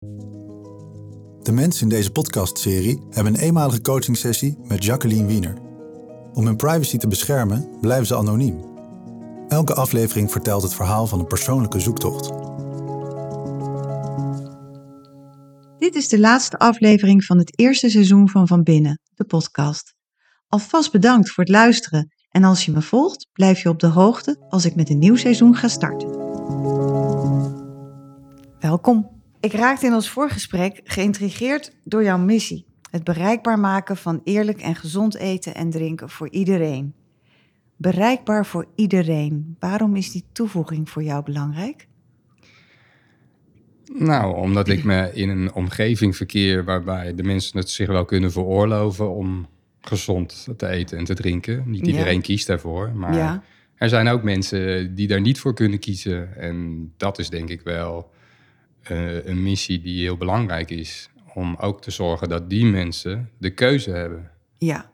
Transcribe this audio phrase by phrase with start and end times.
[0.00, 5.56] De mensen in deze podcastserie hebben een eenmalige coachingsessie met Jacqueline Wiener.
[6.32, 8.64] Om hun privacy te beschermen blijven ze anoniem.
[9.48, 12.32] Elke aflevering vertelt het verhaal van een persoonlijke zoektocht.
[15.78, 19.94] Dit is de laatste aflevering van het eerste seizoen van Van Binnen, de podcast.
[20.46, 24.46] Alvast bedankt voor het luisteren en als je me volgt, blijf je op de hoogte
[24.48, 26.08] als ik met een nieuw seizoen ga starten.
[28.58, 29.17] Welkom.
[29.40, 34.74] Ik raakte in ons voorgesprek geïntrigeerd door jouw missie: het bereikbaar maken van eerlijk en
[34.74, 36.94] gezond eten en drinken voor iedereen.
[37.76, 39.56] Bereikbaar voor iedereen.
[39.58, 41.86] Waarom is die toevoeging voor jou belangrijk?
[43.92, 48.32] Nou, omdat ik me in een omgeving verkeer waarbij de mensen het zich wel kunnen
[48.32, 49.46] veroorloven om
[49.80, 51.62] gezond te eten en te drinken.
[51.66, 51.92] Niet Ja.
[51.92, 53.42] iedereen kiest daarvoor, maar Ja.
[53.74, 56.36] er zijn ook mensen die daar niet voor kunnen kiezen.
[56.36, 58.10] En dat is denk ik wel
[58.90, 61.10] eh, een missie die heel belangrijk is.
[61.34, 64.30] Om ook te zorgen dat die mensen de keuze hebben.
[64.58, 64.90] Ja,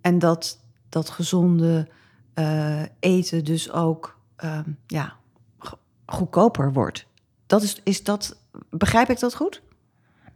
[0.00, 1.88] en dat, dat gezonde
[2.34, 5.16] eh, eten dus ook ehm, ja,
[5.58, 7.06] go- goedkoper wordt.
[7.46, 8.38] Dat is, is dat,
[8.70, 9.62] begrijp ik dat goed?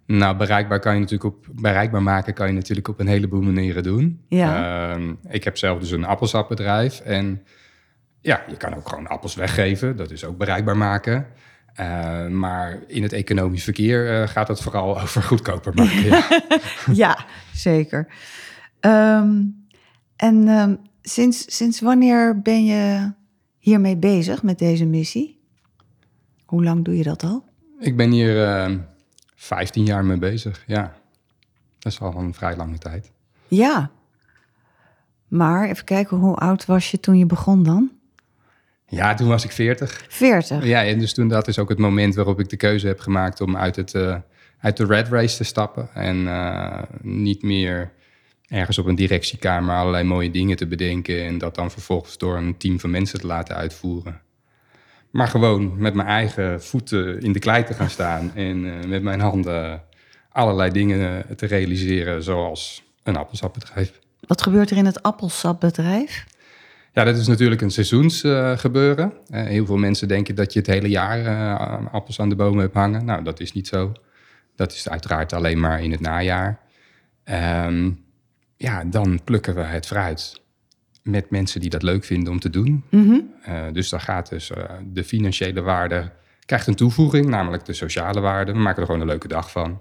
[0.07, 3.83] Nou, bereikbaar kan je natuurlijk op bereikbaar maken kan je natuurlijk op een heleboel manieren
[3.83, 4.21] doen.
[4.29, 4.91] Ja.
[4.91, 7.43] Ehm, ik heb zelf dus een appelsapbedrijf en
[8.21, 9.97] ja, je kan ook gewoon appels weggeven.
[9.97, 11.27] Dat is ook bereikbaar maken.
[11.75, 16.05] Eh, maar in het economisch verkeer eh, gaat het vooral over goedkoper maken.
[16.05, 16.27] ja.
[16.93, 18.07] ja, zeker.
[18.81, 19.43] Ehm,
[20.17, 23.13] en ehm, sinds, sinds wanneer ben je
[23.59, 25.41] hiermee bezig met deze missie?
[26.45, 27.45] Hoe lang doe je dat al?
[27.79, 28.75] Ik ben hier eh
[29.43, 30.65] 15 jaar mee bezig.
[30.67, 30.95] Ja,
[31.79, 33.13] dat is al een vrij lange tijd.
[33.49, 33.91] Ja.
[35.29, 37.91] Maar even kijken, hoe oud was je toen je begon dan?
[38.95, 40.05] Ja, toen was ik 40.
[40.09, 40.65] 40.
[40.65, 43.41] Ja, en dus toen dat is ook het moment waarop ik de keuze heb gemaakt
[43.41, 44.17] om uit, het, eh,
[44.61, 45.89] uit de red race te stappen.
[45.95, 47.93] En eh, niet meer
[48.49, 51.25] ergens op een directiekamer allerlei mooie dingen te bedenken.
[51.25, 54.21] En dat dan vervolgens door een team van mensen te laten uitvoeren.
[55.11, 58.33] Maar gewoon met mijn eigen voeten in de klei te gaan staan.
[58.49, 59.83] En eh, met mijn handen
[60.29, 64.01] allerlei dingen te realiseren, zoals een appelsapbedrijf.
[64.21, 66.25] Wat gebeurt er in het appelsapbedrijf?
[66.93, 68.59] Ja, dat is natuurlijk een seizoensgebeuren.
[68.59, 69.13] gebeuren.
[69.31, 72.61] Eh, heel veel mensen denken dat je het hele jaar eh, appels aan de bomen
[72.61, 73.05] hebt hangen.
[73.05, 73.93] Nou, dat is niet zo.
[74.57, 76.61] Dat is uiteraard alleen maar in het najaar.
[77.25, 77.91] Ehm,
[78.57, 80.41] ja, dan plukken we het fruit
[81.03, 82.85] met mensen die dat leuk vinden om te doen.
[83.43, 86.11] Eh, dus dan gaat dus eh, de financiële waarde
[86.45, 88.53] krijgt een toevoeging, namelijk de sociale waarde.
[88.53, 89.81] We maken er gewoon een leuke dag van.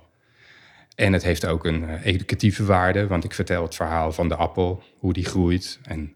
[0.95, 4.35] En het heeft ook een eh, educatieve waarde, want ik vertel het verhaal van de
[4.35, 6.15] appel, hoe die groeit en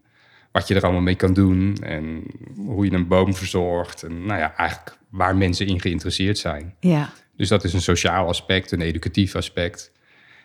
[0.56, 2.22] wat je er allemaal mee kan doen en
[2.56, 4.02] hoe je een boom verzorgt.
[4.02, 6.74] En nou ja, eigenlijk waar mensen in geïnteresseerd zijn.
[6.80, 7.12] Ja.
[7.36, 9.92] Dus dat is een sociaal aspect, een educatief aspect.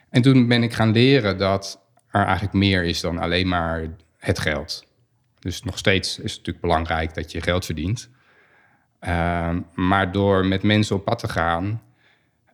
[0.09, 4.39] En toen ben ik gaan leren dat er eigenlijk meer is dan alleen maar het
[4.39, 4.85] geld.
[5.39, 8.09] Dus nog steeds is het natuurlijk belangrijk dat je geld verdient.
[8.99, 11.81] Ehm, maar door met mensen op pad te gaan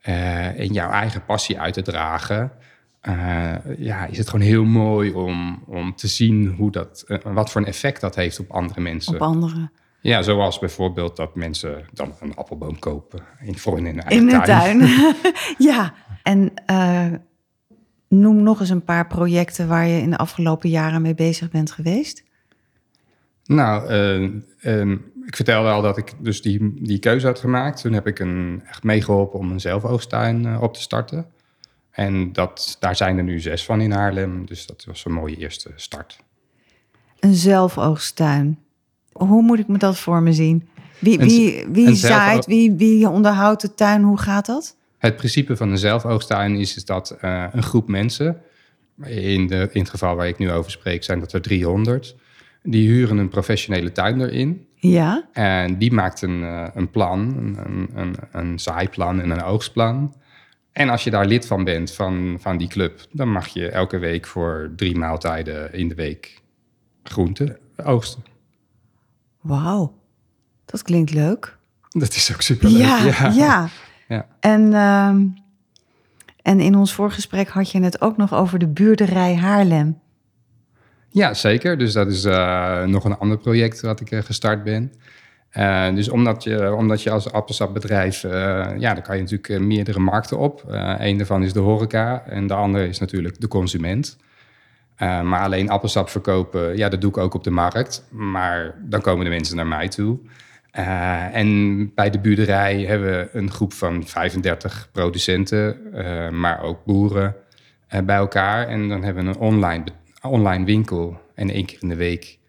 [0.02, 2.52] eh, en jouw eigen passie uit te dragen,
[3.02, 7.52] eh, ja, is het gewoon heel mooi om, om te zien hoe dat, eh, wat
[7.52, 9.14] voor een effect dat heeft op andere mensen.
[9.14, 9.70] Op andere.
[10.02, 14.40] Ja, zoals bijvoorbeeld dat mensen dan een appelboom kopen in, voor in hun eigen In
[14.40, 14.90] de tuin.
[15.72, 15.94] ja.
[16.24, 17.14] En eh,
[18.08, 21.72] noem nog eens een paar projecten waar je in de afgelopen jaren mee bezig bent
[21.72, 22.24] geweest.
[23.46, 24.24] Nou, eh,
[24.60, 24.92] ehm,
[25.26, 27.82] ik vertelde al dat ik dus die, die keuze had gemaakt.
[27.82, 31.26] Toen heb ik een, echt meegeholpen om een zelfoogsttuin eh, op te starten.
[31.98, 34.46] En dat, daar zijn er nu zes van in Haarlem.
[34.46, 36.20] Dus dat was een mooie eerste start.
[37.20, 38.60] Een zelfoogsttuin.
[39.12, 40.68] Hoe moet ik me dat voor me zien?
[41.00, 44.04] Wie, wie, wie zaait, wie, wie onderhoudt de tuin?
[44.04, 44.76] Hoe gaat dat?
[44.98, 48.42] Het principe van een zelfoogsttuin is, is dat eh, een groep mensen...
[49.04, 52.16] In, de, in het geval waar ik nu over spreek zijn dat er 300...
[52.64, 54.68] die huren een professionele tuinder in...
[54.76, 55.28] Ja.
[55.34, 60.14] En die maakt een, eh, een plan, een, een, een zaaiplan en een oogstplan.
[60.78, 63.98] En als je daar lid van bent, van, van die club, dan mag je elke
[63.98, 66.42] week voor drie maaltijden in de week
[67.04, 68.24] groenten oogsten.
[69.42, 69.94] Wauw.
[70.66, 71.58] Dat klinkt leuk.
[71.90, 72.78] Dat is ook superleuk.
[72.78, 73.68] Ja, ja.
[74.08, 74.28] Ja.
[74.40, 75.26] En, ehm,
[76.42, 80.00] en in ons voorgesprek had je het ook nog over de buurderij Haarlem.
[81.10, 81.78] Ja, zeker.
[81.78, 84.94] Dus dat is eh, nog een ander project wat ik eh, gestart ben.
[85.50, 88.32] Eh, dus omdat je, omdat je als appelsapbedrijf, eh,
[88.78, 90.64] ja, dan kan je natuurlijk eh, meerdere markten op.
[90.98, 94.18] Een daarvan is de horeca en de andere is natuurlijk de consument.
[95.00, 98.08] Maar alleen appelsap verkopen, ja, dat doe ik ook op de markt.
[98.10, 100.20] Maar dan komen de mensen naar mij toe.
[100.78, 106.86] Uh, en bij de buurderij hebben we een groep van 35 producenten, uh, maar ook
[106.86, 107.36] boeren
[107.94, 108.68] uh, bij elkaar.
[108.68, 109.84] En dan hebben we een online,
[110.22, 111.22] online winkel.
[111.36, 112.40] En één keer in de week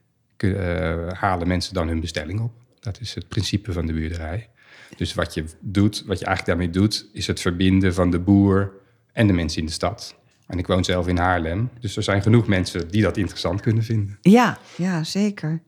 [1.12, 2.57] halen mensen dan hun bestelling op.
[2.80, 4.48] Dat is het principe van de buurderij.
[4.96, 8.72] Dus wat je doet, wat je eigenlijk daarmee doet, is het verbinden van de boer
[9.12, 10.16] en de mensen in de stad.
[10.46, 13.82] En ik woon zelf in Haarlem, dus er zijn genoeg mensen die dat interessant kunnen
[13.82, 14.18] vinden.
[14.20, 15.62] Ja, ja, zeker.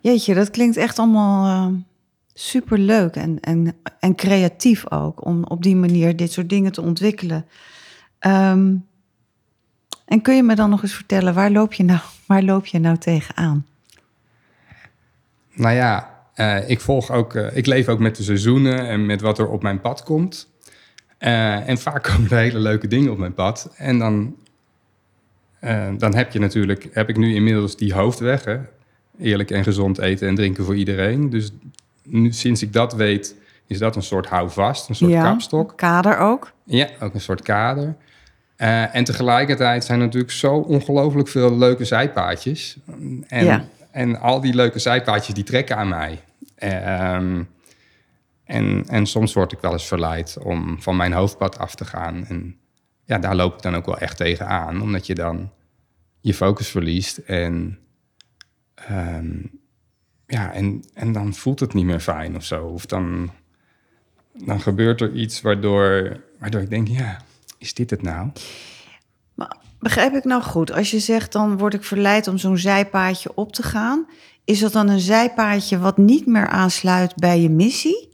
[0.00, 1.78] Jeetje, dat klinkt echt allemaal uh,
[2.34, 6.82] super leuk en, en, en creatief ook om op die manier dit soort dingen te
[6.82, 7.46] ontwikkelen.
[8.20, 8.86] Um,
[10.04, 12.78] en kun je me dan nog eens vertellen, waar loop je nou, waar loop je
[12.78, 13.66] nou tegenaan?
[15.54, 19.20] Nou ja, uh, ik volg ook, uh, ik leef ook met de seizoenen en met
[19.20, 20.48] wat er op mijn pad komt.
[21.18, 23.70] Uh, en vaak komen er hele leuke dingen op mijn pad.
[23.76, 24.36] En dan,
[25.98, 28.58] dan heb je natuurlijk, heb ik nu inmiddels die hoofdweg, hè?
[29.18, 31.30] eerlijk en gezond eten en drinken voor iedereen.
[31.30, 31.50] Dus
[32.02, 33.34] nu, sinds ik dat weet,
[33.66, 35.72] is dat een soort houvast, een soort ja, kapstok.
[35.76, 36.52] Kader ook.
[36.64, 37.96] Ja, ook een soort kader.
[38.56, 42.76] En tegelijkertijd zijn er natuurlijk zo ongelooflijk veel leuke zijpaadjes.
[43.26, 43.64] En, ja.
[43.90, 46.18] en al die leuke zijpaadjes die trekken aan mij.
[46.62, 47.42] Uh,
[48.44, 52.26] en, en soms word ik wel eens verleid om van mijn hoofdpad af te gaan.
[52.26, 52.56] En
[53.04, 55.50] ja, daar loop ik dan ook wel echt tegen aan, omdat je dan
[56.20, 57.18] je focus verliest.
[57.18, 57.78] En,
[58.90, 59.50] um,
[60.26, 62.66] ja, en, en dan voelt het niet meer fijn of zo.
[62.66, 63.30] Of dan,
[64.32, 67.20] dan gebeurt er iets waardoor, waardoor ik denk, ja,
[67.58, 68.30] is dit het nou?
[69.34, 70.72] Maar begrijp ik nou goed?
[70.72, 74.06] Als je zegt, dan word ik verleid om zo'n zijpaadje op te gaan.
[74.48, 78.08] Is dat dan een zijpaadje wat niet meer aansluit bij je missie?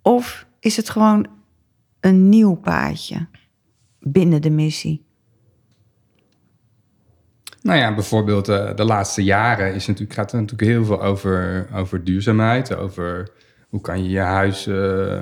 [0.00, 1.26] Of is het gewoon
[2.00, 3.26] een nieuw paadje
[4.00, 5.04] binnen de missie?
[7.60, 11.66] Nou ja, bijvoorbeeld uh, de laatste jaren is natuurlijk, gaat het natuurlijk heel veel over,
[11.74, 12.76] over duurzaamheid.
[12.76, 13.28] Over
[13.68, 15.20] hoe kan je je huis uh, uh,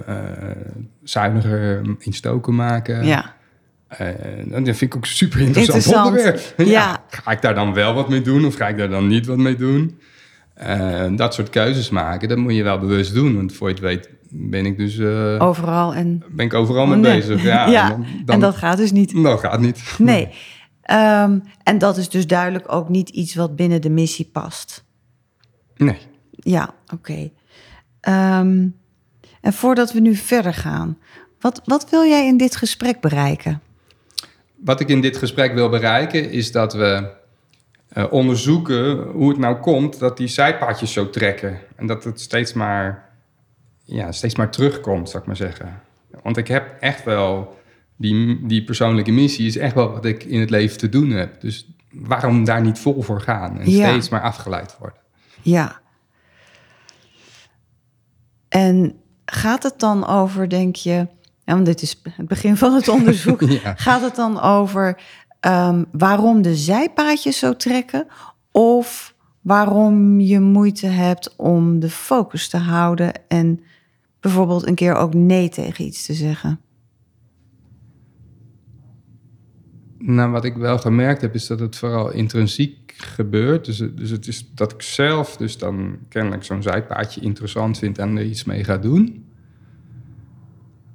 [1.02, 3.04] zuiniger in stoken maken.
[3.04, 3.34] Ja.
[4.46, 6.06] dat vind ik ook super interessant, Interessant.
[6.06, 6.54] onderwerp.
[6.56, 6.64] Ja.
[6.80, 7.04] Ja.
[7.08, 9.38] Ga ik daar dan wel wat mee doen of ga ik daar dan niet wat
[9.38, 9.98] mee doen?
[11.16, 13.36] Dat soort keuzes maken, dat moet je wel bewust doen.
[13.36, 15.00] Want voor je het weet ben ik dus...
[15.40, 16.22] overal en...
[16.30, 17.16] Ben ik overal mee Nee.
[17.18, 17.42] bezig.
[17.42, 19.22] Ja, Ja, en, dan, dan- en dat gaat dus niet.
[19.22, 19.94] dat gaat niet.
[19.98, 20.28] Nee.
[20.82, 24.84] Ehm, en dat is dus duidelijk ook niet iets wat binnen de missie past.
[25.76, 25.98] Nee.
[26.30, 27.30] Ja, oké.
[28.00, 28.66] Ehm,
[29.40, 30.98] en voordat we nu verder gaan,
[31.40, 33.60] wat, wat wil jij in dit gesprek bereiken?
[34.56, 37.10] Wat ik in dit gesprek wil bereiken is dat we
[37.90, 41.58] eh, onderzoeken hoe het nou komt dat die zijpaadjes zo trekken.
[41.76, 43.08] En dat het steeds maar,
[43.84, 45.80] ja, steeds maar terugkomt, zou ik maar zeggen.
[46.22, 47.58] Want ik heb echt wel,
[47.96, 51.40] die, die persoonlijke missie is echt wel wat ik in het leven te doen heb.
[51.40, 53.88] Dus waarom daar niet vol voor gaan en Ja.
[53.88, 54.98] steeds maar afgeleid worden?
[55.42, 55.80] Ja.
[58.48, 58.94] En
[59.24, 60.92] gaat het dan over, denk je,
[61.44, 63.74] ja, want dit is het begin van het onderzoek, Ja.
[63.76, 65.00] gaat het dan over
[65.40, 68.06] ehm, waarom de zijpaadjes zo trekken
[68.50, 73.60] of waarom je moeite hebt om de focus te houden en
[74.20, 76.60] bijvoorbeeld een keer ook nee tegen iets te zeggen?
[79.98, 83.64] Nou, wat ik wel gemerkt heb, is dat het vooral intrinsiek gebeurt.
[83.64, 88.16] Dus, dus het is dat ik zelf dus dan kennelijk zo'n zijpaadje interessant vind en
[88.16, 89.24] er iets mee ga doen.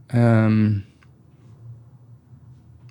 [0.05, 0.79] Ehm,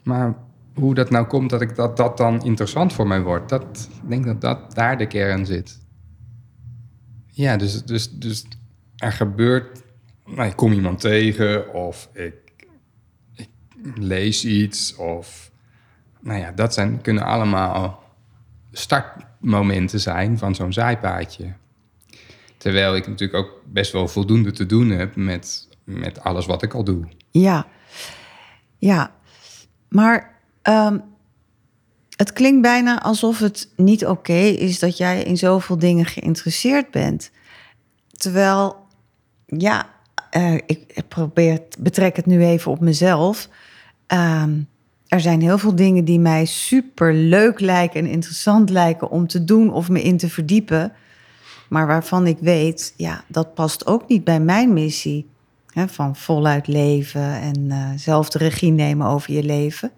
[0.02, 0.43] maar
[0.74, 4.08] hoe dat nou komt dat ik dat, dat dan interessant voor mij wordt, dat, ik
[4.08, 5.80] denk dat dat daar de kern zit.
[7.26, 8.44] Ja, dus, dus, dus
[8.96, 9.82] er gebeurt,
[10.26, 12.34] nou, ik kom iemand tegen of ik,
[13.34, 13.48] ik
[13.94, 15.52] lees iets of
[16.20, 18.02] nou ja, dat zijn, kunnen allemaal
[18.72, 21.52] startmomenten zijn van zo'n zijpaadje.
[22.56, 26.74] Terwijl ik natuurlijk ook best wel voldoende te doen heb met, met alles wat ik
[26.74, 27.08] al doe.
[27.30, 27.66] Ja,
[28.78, 29.14] ja.
[29.88, 30.33] Maar
[30.64, 30.98] ehm,
[32.16, 37.30] het klinkt bijna alsof het niet oké is dat jij in zoveel dingen geïnteresseerd bent.
[38.12, 38.76] Terwijl,
[39.46, 39.88] ja,
[40.30, 43.48] eh, ik probeer, betrek het nu even op mezelf.
[44.06, 44.60] Ehm,
[45.08, 49.44] er zijn heel veel dingen die mij super leuk lijken en interessant lijken om te
[49.44, 50.92] doen of me in te verdiepen.
[51.68, 55.26] Maar waarvan ik weet, ja, dat past ook niet bij mijn missie.
[55.72, 59.92] Hè, van voluit leven en eh, zelf de regie nemen over je leven.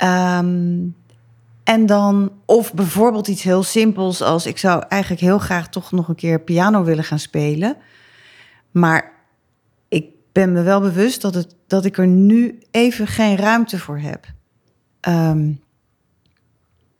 [0.00, 0.88] Ehm,
[1.64, 6.08] en dan, of bijvoorbeeld iets heel simpels als ik zou eigenlijk heel graag toch nog
[6.08, 7.76] een keer piano willen gaan spelen.
[8.70, 9.12] Maar
[9.88, 13.98] ik ben me wel bewust dat, het, dat ik er nu even geen ruimte voor
[13.98, 14.26] heb.
[15.00, 15.52] Ehm,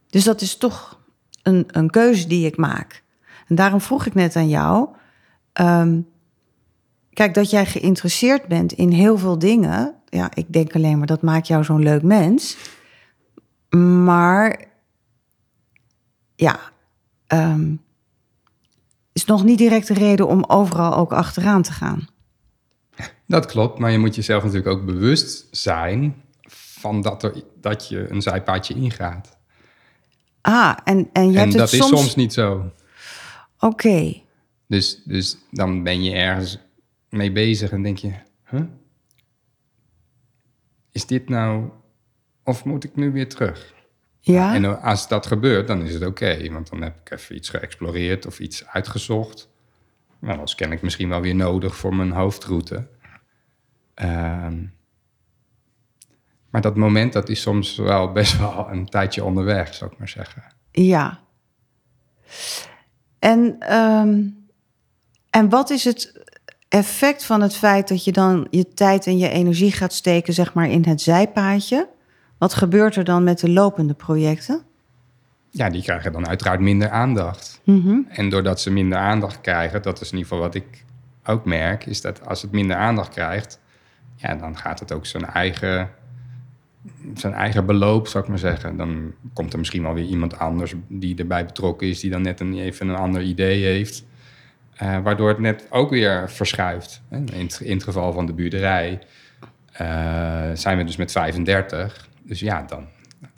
[0.06, 0.98] dus dat is toch
[1.42, 3.02] een, een keuze die ik maak.
[3.48, 4.88] En daarom vroeg ik net aan jou,
[5.52, 6.00] ehm,
[7.12, 9.94] kijk, dat jij geïnteresseerd bent in heel veel dingen.
[10.08, 12.56] Ja, ik denk alleen maar dat maakt jou zo'n leuk mens.
[13.78, 14.64] Maar
[16.36, 16.60] ja,
[17.26, 17.74] ehm,
[19.12, 22.08] is nog niet direct de reden om overal ook achteraan te gaan.
[23.26, 28.10] Dat klopt, maar je moet jezelf natuurlijk ook bewust zijn van dat, er, dat je
[28.10, 29.38] een zijpaadje ingaat.
[30.40, 32.00] Ah, en, en je en hebt dat het is soms...
[32.00, 32.72] soms niet zo.
[33.58, 34.22] Oké,
[34.66, 36.58] Dus, dus dan ben je ergens
[37.08, 38.12] mee bezig en denk je,
[38.50, 38.62] huh?
[40.92, 41.70] is dit nou,
[42.44, 43.74] of moet ik nu weer terug?
[44.20, 44.54] ja.
[44.54, 48.26] En als dat gebeurt, dan is het oké, want dan heb ik even iets geëxploreerd
[48.26, 49.48] of iets uitgezocht.
[50.18, 52.88] Nou, dat ken ik misschien wel weer nodig voor mijn hoofdroute.
[53.94, 54.64] Ehm,
[56.50, 60.08] maar dat moment, dat is soms wel best wel een tijdje onderweg, zou ik maar
[60.08, 60.42] zeggen.
[60.70, 61.20] Ja.
[63.18, 64.22] En, ehm,
[65.30, 66.22] en wat is het
[66.68, 70.54] effect van het feit dat je dan je tijd en je energie gaat steken, zeg
[70.54, 71.88] maar, in het zijpaadje?
[72.40, 74.62] Wat gebeurt er dan met de lopende projecten?
[75.50, 77.60] Ja, die krijgen dan uiteraard minder aandacht.
[77.64, 77.98] Mhm.
[78.08, 80.84] En doordat ze minder aandacht krijgen, dat is in ieder geval wat ik
[81.24, 83.60] ook merk, is dat als het minder aandacht krijgt,
[84.16, 85.90] ja, dan gaat het ook zijn eigen,
[87.14, 88.76] zijn eigen beloop, zou ik maar zeggen.
[88.76, 92.40] Dan komt er misschien wel weer iemand anders die erbij betrokken is, die dan net
[92.40, 94.04] een, even een ander idee heeft.
[94.76, 97.02] eh, waardoor het net ook weer verschuift.
[97.10, 98.98] In het, in het geval van de buurderij
[99.72, 102.08] eh, zijn we dus met 35.
[102.30, 102.86] Dus ja, dan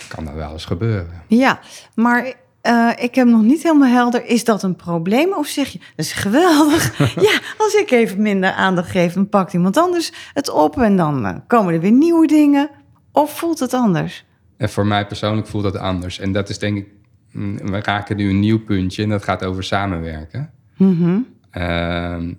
[0.08, 1.22] kan dat wel eens gebeuren.
[1.26, 1.60] Ja,
[1.94, 4.24] maar eh, ik heb nog niet helemaal helder.
[4.26, 5.34] Is dat een probleem?
[5.34, 6.98] Of zeg je, dat is geweldig.
[7.28, 10.78] ja, als ik even minder aandacht geef, dan pakt iemand anders het op.
[10.78, 12.70] En dan eh, komen er weer nieuwe dingen.
[13.12, 14.24] Of voelt het anders?
[14.56, 16.18] En voor mij persoonlijk voelt dat anders.
[16.18, 16.88] En dat is denk ik,
[17.32, 20.50] mm, we raken nu een nieuw puntje en dat gaat over samenwerken.
[20.76, 21.18] Mhm.
[21.50, 22.34] Ehm,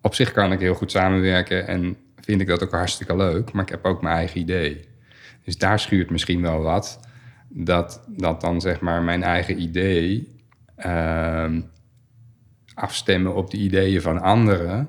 [0.00, 3.62] op zich kan ik heel goed samenwerken en vind ik dat ook hartstikke leuk, maar
[3.62, 4.90] ik heb ook mijn eigen idee.
[5.44, 7.00] Dus daar schuurt misschien wel wat.
[7.48, 10.36] Dat, dat dan zeg maar mijn eigen idee
[10.76, 11.60] ehm,
[12.74, 14.88] afstemmen op de ideeën van anderen.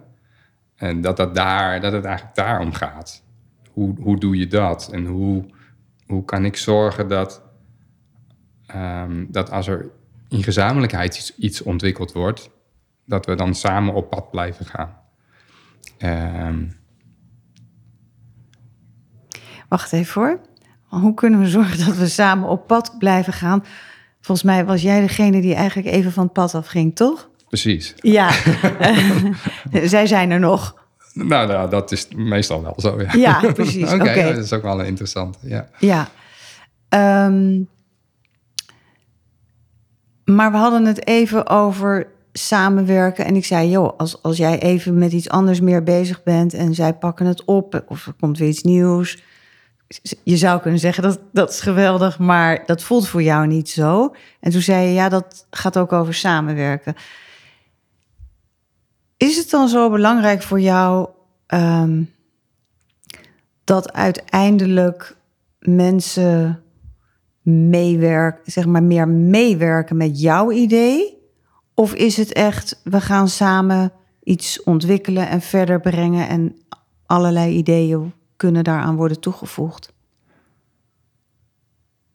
[0.75, 3.23] En dat, dat, daar, dat het eigenlijk daarom gaat.
[3.71, 4.89] Hoe, hoe doe je dat?
[4.91, 5.45] En hoe,
[6.05, 7.43] hoe kan ik zorgen dat,
[8.65, 9.91] ehm, dat als er
[10.29, 12.49] in gezamenlijkheid iets, iets ontwikkeld wordt,
[13.05, 14.97] dat we dan samen op pad blijven gaan.
[15.97, 16.65] Ehm,
[19.73, 20.39] Wacht even hoor.
[20.87, 23.63] Hoe kunnen we zorgen dat we samen op pad blijven gaan?
[24.21, 27.29] Volgens mij was jij degene die eigenlijk even van het pad afging, toch?
[27.47, 27.93] precies.
[27.97, 28.31] Ja,
[29.83, 30.75] zij zijn er nog.
[31.13, 33.01] Nou, nou, dat is meestal wel zo.
[33.01, 33.91] Ja, Ja, precies.
[33.93, 35.37] Oké, ja, dat is ook wel een interessante.
[35.41, 35.67] Ja.
[35.79, 36.09] Ja.
[36.89, 37.61] Ehm,
[40.25, 43.25] maar we hadden het even over samenwerken.
[43.25, 46.53] En ik zei, joh, als, als jij even met iets anders meer bezig bent...
[46.53, 49.31] en zij pakken het op of er komt weer iets nieuws...
[50.23, 52.19] je zou kunnen zeggen, dat, dat is geweldig...
[52.19, 54.15] maar dat voelt voor jou niet zo.
[54.39, 56.95] En toen zei je, ja, dat gaat ook over samenwerken.
[59.17, 61.09] Is het dan zo belangrijk voor jou...
[61.47, 62.03] ehm,
[63.63, 65.15] dat uiteindelijk
[65.59, 66.63] mensen
[67.41, 71.17] meewerken, zeg maar meer meewerken met jouw idee?
[71.73, 73.91] Of is het echt, we gaan samen
[74.23, 76.55] iets ontwikkelen en verder brengen en
[77.05, 79.93] allerlei ideeën kunnen daaraan worden toegevoegd?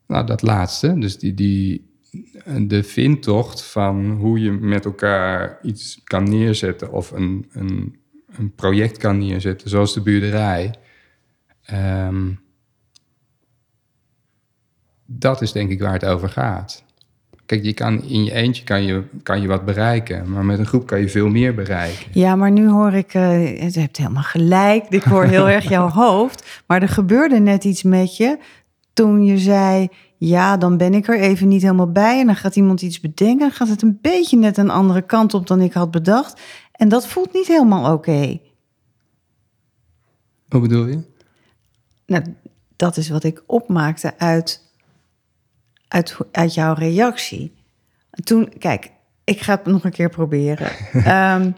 [0.07, 0.99] Nou, dat laatste.
[0.99, 1.91] Dus die, die,
[2.67, 6.93] de vindtocht van hoe je met elkaar iets kan neerzetten...
[6.93, 10.75] of een, een, een project kan neerzetten, zoals de buurderij...
[11.63, 12.33] Ehm,
[15.05, 16.85] dat is denk ik waar het over gaat.
[17.49, 20.31] Kijk, je kan, in je eentje kan je, kan je wat bereiken...
[20.31, 22.07] maar met een groep kan je veel meer bereiken.
[22.13, 24.87] Ja, maar nu hoor ik, eh, je hebt helemaal gelijk.
[24.89, 26.63] Ik hoor heel erg jouw hoofd.
[26.67, 28.39] Maar er gebeurde net iets met je
[28.93, 32.21] toen je zei, ja, dan ben ik er even niet helemaal bij.
[32.21, 33.39] En dan gaat iemand iets bedenken.
[33.39, 36.41] Dan gaat het een beetje net een andere kant op dan ik had bedacht.
[36.73, 38.41] En dat voelt niet helemaal oké.
[40.49, 41.01] Hoe bedoel je?
[42.07, 42.25] Nou,
[42.77, 44.68] dat is wat ik opmaakte uit,
[45.89, 47.55] uit, uit jouw reactie.
[48.11, 48.91] Toen, kijk,
[49.25, 50.71] ik ga het nog een keer proberen.
[50.93, 51.51] Ehm,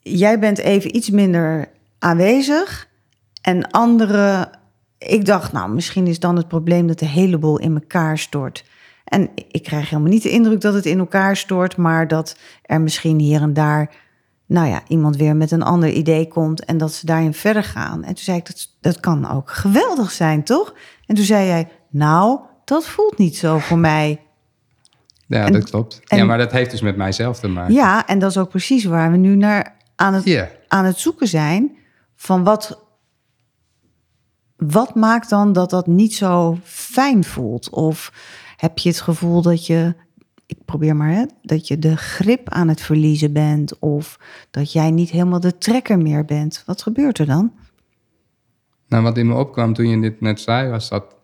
[0.00, 2.88] jij bent even iets minder aanwezig.
[3.42, 4.50] En anderen,
[4.98, 8.64] ik dacht, nou, misschien is dan het probleem dat de hele boel in elkaar stort.
[9.04, 12.80] En ik krijg helemaal niet de indruk dat het in elkaar stort, maar dat er
[12.80, 13.94] misschien hier en daar,
[14.46, 18.04] nou ja, iemand weer met een ander idee komt en dat ze daarin verder gaan.
[18.04, 20.74] En toen zei ik, dat, dat kan ook geweldig zijn, toch?
[21.06, 24.22] En toen zei jij, nou, dat voelt niet zo voor mij.
[25.26, 26.00] Ja, En- dat klopt.
[26.06, 27.74] en- ja, maar dat heeft dus met mijzelf te maken.
[27.74, 31.28] Ja, en dat is ook precies waar we nu naar aan het, aan het zoeken
[31.28, 31.76] zijn.
[32.16, 32.84] Van wat,
[34.56, 37.70] wat maakt dan dat dat niet zo fijn voelt?
[37.70, 38.12] Of
[38.56, 39.94] heb je het gevoel dat je,
[40.46, 43.78] ik probeer maar, hè, dat je de grip aan het verliezen bent?
[43.78, 44.18] Of
[44.50, 46.62] dat jij niet helemaal de trekker meer bent?
[46.66, 47.52] Wat gebeurt er dan?
[48.88, 51.16] Nou, wat in me opkwam toen je dit net zei, was dat,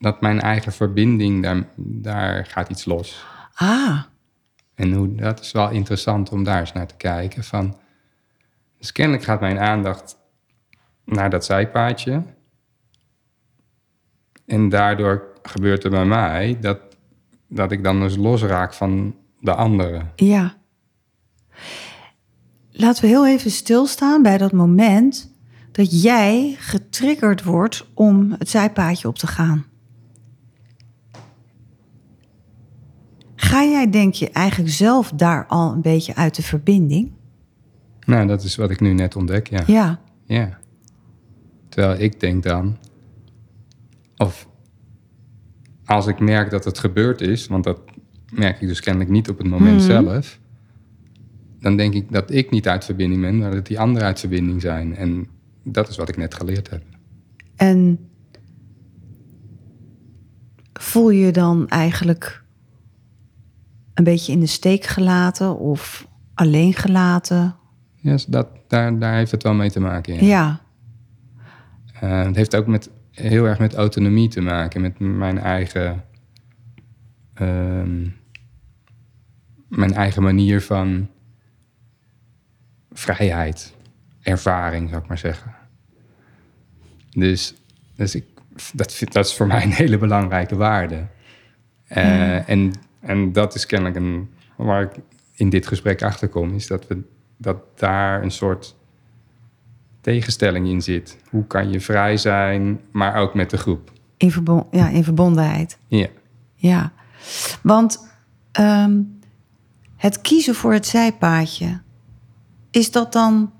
[0.00, 3.24] dat mijn eigen verbinding, daar, daar gaat iets los.
[3.54, 4.02] Ah,
[4.74, 7.44] En hoe, dat is wel interessant om daar eens naar te kijken.
[7.44, 7.76] Van,
[8.78, 10.16] dus kennelijk gaat mijn aandacht
[11.04, 12.22] naar dat zijpaadje.
[14.46, 16.80] En daardoor gebeurt er bij mij dat,
[17.48, 20.12] dat ik dan dus losraak van de anderen.
[20.16, 20.58] ja.
[22.72, 25.34] Laten we heel even stilstaan bij dat moment
[25.72, 29.69] dat jij getriggerd wordt om het zijpaadje op te gaan.
[33.50, 37.12] Ga jij, denk je, eigenlijk zelf daar al een beetje uit de verbinding?
[38.06, 39.62] Nou, dat is wat ik nu net ontdek, ja.
[39.66, 40.58] Ja, Ja.
[41.68, 42.76] Terwijl ik denk dan,
[44.16, 44.48] of
[45.84, 47.80] als ik merk dat het gebeurd is, want dat
[48.32, 50.38] merk ik dus kennelijk niet op het moment zelf,
[51.60, 54.60] dan denk ik dat ik niet uit verbinding ben, maar dat die anderen uit verbinding
[54.60, 54.96] zijn.
[54.96, 55.26] En
[55.62, 56.82] dat is wat ik net geleerd heb.
[57.56, 57.98] en
[60.72, 62.44] voel je dan eigenlijk
[64.00, 67.56] een beetje in de steek gelaten of alleen gelaten?
[67.94, 70.14] Ja, dat, daar, daar heeft het wel mee te maken.
[70.14, 70.20] Ja.
[70.26, 70.60] Ja,
[72.00, 76.04] Eh, het heeft ook met, heel erg met autonomie te maken, met mijn eigen,
[77.34, 78.08] ehm,
[79.68, 81.08] mijn eigen manier van
[82.92, 83.74] vrijheid,
[84.22, 85.54] ervaring, zou ik maar zeggen.
[87.10, 87.54] Dus,
[87.96, 88.24] dus ik,
[88.72, 91.06] dat, dat is voor mij een hele belangrijke waarde.
[91.86, 94.90] Eh, en, en dat is kennelijk een, waar ik
[95.34, 97.02] in dit gesprek achter kom, is dat, we,
[97.36, 98.76] dat daar een soort
[100.00, 101.18] tegenstelling in zit.
[101.30, 103.90] Hoe kan je vrij zijn, maar ook met de groep?
[104.20, 105.78] in, verbon ja, in verbondenheid.
[105.86, 106.08] Ja.
[106.54, 106.92] Ja,
[107.62, 108.06] want
[108.52, 109.02] ehm,
[109.96, 111.80] het kiezen voor het zijpaadje,
[112.70, 113.52] is dat dan.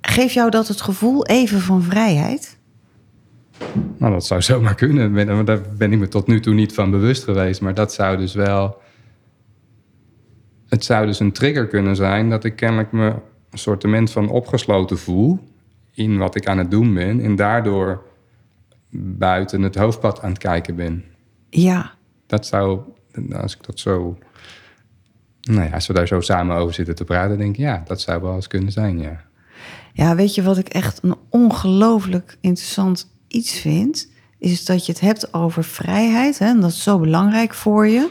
[0.00, 2.58] Geeft jou dat het gevoel even van vrijheid?
[3.98, 5.44] Nou, dat zou zomaar kunnen.
[5.44, 7.60] Daar ben ik me tot nu toe niet van bewust geweest.
[7.60, 8.80] Maar dat zou dus wel...
[10.68, 12.30] Het zou dus een trigger kunnen zijn...
[12.30, 13.14] dat ik kennelijk me
[13.50, 15.38] een soortement van opgesloten voel...
[15.94, 17.20] in wat ik aan het doen ben.
[17.20, 18.02] En daardoor
[19.00, 21.04] buiten het hoofdpad aan het kijken ben.
[21.50, 21.92] Ja,
[22.26, 22.80] Dat zou,
[23.32, 24.18] als ik dat zo...
[25.42, 27.38] Nou ja, als we daar zo samen over zitten te praten...
[27.38, 29.24] denk ik, ja, dat zou wel eens kunnen zijn, ja.
[29.92, 34.10] ja, weet je wat ik echt een ongelooflijk interessant iets vind?
[34.38, 36.38] Is dat je het hebt over vrijheid.
[36.38, 36.46] Hè?
[36.46, 38.10] En dat is zo belangrijk voor je.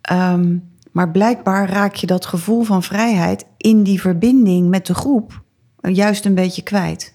[0.00, 0.56] Ehm,
[0.92, 5.42] maar blijkbaar raak je dat gevoel van vrijheid in die verbinding met de groep
[5.80, 7.14] juist een beetje kwijt.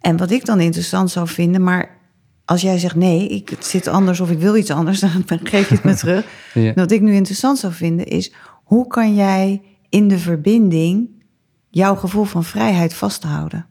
[0.00, 1.98] En wat ik dan interessant zou vinden, maar
[2.44, 5.68] als jij zegt nee, ik het zit anders of ik wil iets anders, dan geef
[5.68, 6.26] je het me terug.
[6.54, 6.72] Ja.
[6.74, 8.32] Wat ik nu interessant zou vinden is,
[8.64, 11.24] hoe kan jij in de verbinding
[11.68, 13.66] jouw gevoel van vrijheid vasthouden?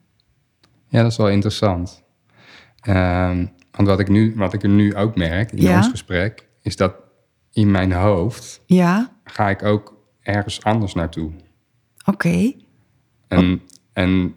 [0.90, 2.04] Ja, dat is wel interessant.
[2.80, 5.78] Ehm, want wat ik, nu, wat ik er nu ook merk in Ja.
[5.78, 6.94] ons gesprek, is dat
[7.52, 11.32] in mijn hoofd Ja, ga ik ook ergens anders naartoe.
[12.06, 12.54] oké.
[13.28, 13.62] En,
[13.94, 14.36] en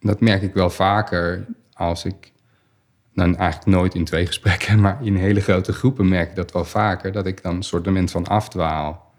[0.00, 2.32] dat merk ik wel vaker als ik,
[3.14, 6.64] dan eigenlijk nooit in twee gesprekken, maar in hele grote groepen merk ik dat wel
[6.64, 9.14] vaker, dat ik dan een soort moment van afdwaal.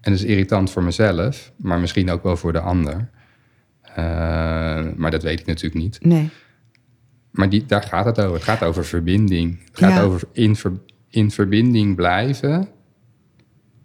[0.00, 3.10] En dat is irritant voor mezelf, maar misschien ook wel voor de ander.
[3.94, 4.04] Eh,
[4.96, 5.98] maar dat weet ik natuurlijk niet.
[6.02, 6.30] Nee.
[7.30, 8.34] Maar die, daar gaat het over.
[8.34, 9.58] Het gaat over verbinding.
[9.64, 10.02] Het gaat Ja.
[10.02, 12.68] over in, ver- in verbinding blijven.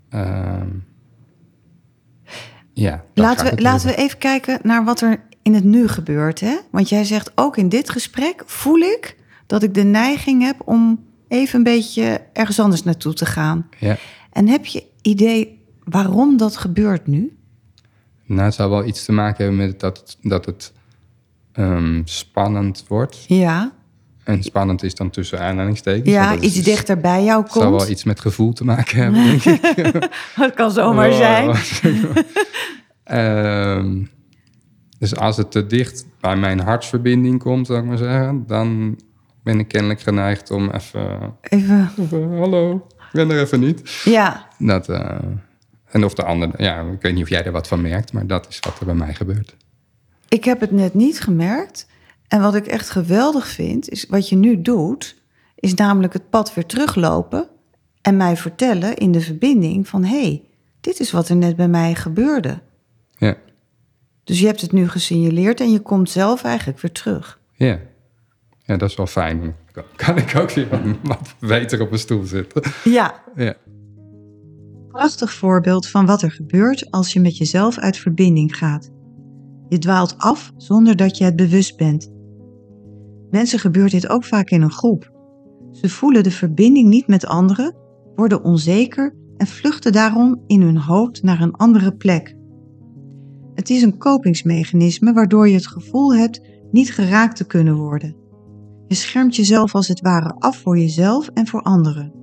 [0.10, 0.68] Ehm,
[2.74, 3.04] ja.
[3.14, 4.00] Laten we, laten over.
[4.00, 6.40] we even kijken naar wat er in het nu gebeurt.
[6.40, 6.56] Hè?
[6.72, 11.06] Want jij zegt ook in dit gesprek voel ik dat ik de neiging heb om
[11.28, 13.70] even een beetje ergens anders naartoe te gaan.
[13.80, 13.98] Ja.
[14.32, 17.38] En heb je idee waarom dat gebeurt nu?
[18.26, 20.74] Nou, het zou wel iets te maken hebben met dat, het- dat het
[21.54, 23.24] ehm, spannend wordt.
[23.28, 23.72] Ja,
[24.24, 26.10] En spannend is dan tussen aanhalingstekens.
[26.10, 27.90] ja is iets dus- dichter bij jou Het zal wel komt.
[27.90, 29.94] iets met gevoel te maken hebben, denk ik.
[30.38, 31.56] Dat kan zomaar Oh, zijn.
[33.04, 34.04] Ehm,
[35.00, 39.00] dus als het te dicht bij mijn hartsverbinding komt, zou ik maar zeggen, dan
[39.44, 44.02] ben ik kennelijk geneigd om even, Even, even, hallo, ik ben er even niet.
[44.04, 45.18] ja, Dat, eh,
[45.94, 48.28] en of de ander, ja, ik weet niet of jij er wat van merkt, maar
[48.28, 49.56] dat is wat er bij mij gebeurt.
[50.28, 51.88] ik heb het net niet gemerkt.
[52.28, 55.16] En wat ik echt geweldig vind, is wat je nu doet,
[55.56, 57.48] is namelijk het pad weer teruglopen
[58.02, 60.44] en mij vertellen in de verbinding van hé, hey,
[60.82, 62.62] dit is wat er net bij mij gebeurde.
[63.18, 63.36] Ja.
[64.24, 67.40] Dus je hebt het nu gesignaleerd en je komt zelf eigenlijk weer terug.
[67.54, 67.80] Ja.
[68.66, 69.56] Ja, dat is wel fijn.
[69.96, 70.68] Kan ik ook weer
[71.04, 72.62] wat beter op een stoel zitten.
[72.84, 73.24] Ja.
[73.36, 73.56] Ja.
[74.94, 78.92] Prachtig voorbeeld van wat er gebeurt als je met jezelf uit verbinding gaat.
[79.70, 82.12] Je dwaalt af zonder dat je het bewust bent.
[83.30, 85.12] Mensen gebeurt dit ook vaak in een groep.
[85.72, 87.76] Ze voelen de verbinding niet met anderen,
[88.16, 92.36] worden onzeker en vluchten daarom in hun hoofd naar een andere plek.
[93.54, 98.16] Het is een kopingsmechanisme waardoor je het gevoel hebt niet geraakt te kunnen worden.
[98.88, 102.23] Je schermt jezelf als het ware af voor jezelf en voor anderen.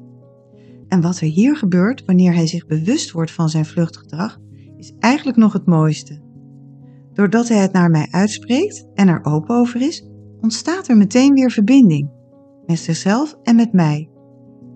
[0.91, 4.39] En wat er hier gebeurt wanneer hij zich bewust wordt van zijn vluchtgedrag,
[4.77, 6.21] is eigenlijk nog het mooiste.
[7.13, 10.05] Doordat hij het naar mij uitspreekt en er open over is,
[10.41, 12.11] ontstaat er meteen weer verbinding
[12.67, 14.11] met zichzelf en met mij.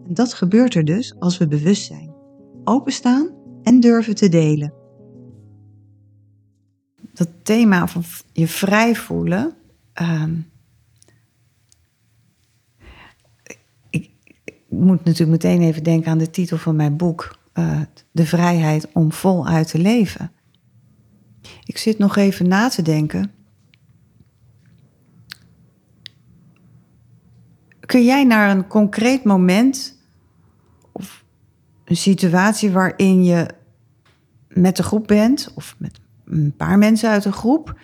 [0.06, 2.14] En dat gebeurt er dus als we bewust zijn,
[2.64, 3.30] openstaan
[3.62, 4.72] en durven te delen.
[7.12, 9.54] Dat thema van je vrij voelen.
[9.92, 10.36] ehm,
[13.90, 14.10] ik,
[14.44, 18.88] ik moet natuurlijk meteen even denken aan de titel van mijn boek: eh, De vrijheid
[18.92, 20.30] om voluit te leven.
[21.64, 23.30] Ik zit nog even na te denken.
[27.80, 29.98] Kun jij naar een concreet moment
[30.92, 31.24] of
[31.84, 33.46] een situatie waarin je
[34.48, 37.78] met de groep bent, of met een paar mensen uit de groep,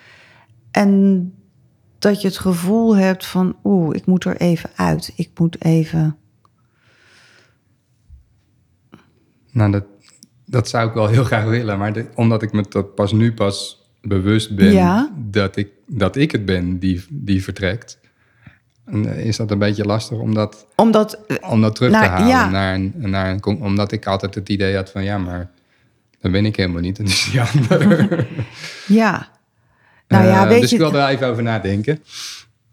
[0.70, 1.32] en
[1.98, 6.16] dat je het gevoel hebt van, oeh, ik moet er even uit, ik moet even.
[9.52, 9.84] Nou, dat,
[10.46, 11.78] dat zou ik wel heel graag willen.
[11.78, 15.10] Maar de- omdat ik me dat pas nu pas bewust ben Ja.
[15.16, 17.98] dat, ik, dat ik het ben die, die vertrekt...
[18.84, 22.28] en, is dat een beetje lastig om dat, Omdat, om dat terug Nou, te halen.
[22.28, 22.48] ja.
[22.50, 25.04] Naar een, naar een, omdat ik altijd het idee had van...
[25.04, 25.50] ja, maar
[26.20, 26.96] dat ben ik helemaal niet.
[26.96, 28.26] Dat is die ander.
[29.00, 29.28] ja.
[30.08, 32.02] Nou ja, Eh, weet dus je, ik wil er even over nadenken.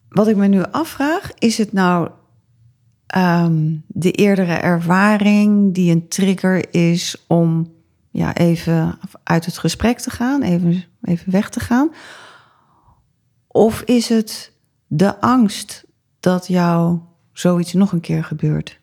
[0.09, 2.09] wat ik me nu afvraag, is het nou
[3.07, 7.73] ehm, de eerdere ervaring die een trigger is om
[8.11, 11.91] ja, even uit het gesprek te gaan, even, even weg te gaan?
[13.47, 14.51] Of is het
[14.87, 15.85] de angst
[16.19, 16.99] dat jou
[17.33, 18.79] zoiets nog een keer gebeurt?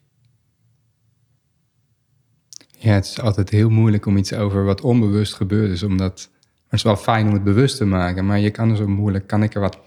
[2.78, 5.82] Ja, het is altijd heel moeilijk om iets over wat onbewust gebeurd is.
[5.82, 6.30] Omdat,
[6.64, 8.26] het is wel fijn om het bewust te maken.
[8.26, 9.78] Maar je kan er zo moeilijk, kan ik er wat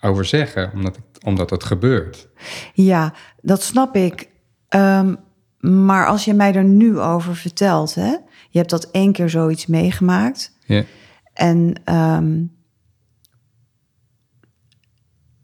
[0.00, 2.28] over zeggen, omdat, het- omdat het gebeurt.
[2.74, 4.28] Ja, dat snap ik.
[4.68, 5.14] Ehm,
[5.60, 8.16] maar als je mij er nu over vertelt, hè?
[8.50, 10.56] je hebt dat één keer zoiets meegemaakt.
[10.66, 10.84] Ja.
[11.32, 12.42] En ehm,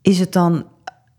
[0.01, 0.67] is het dan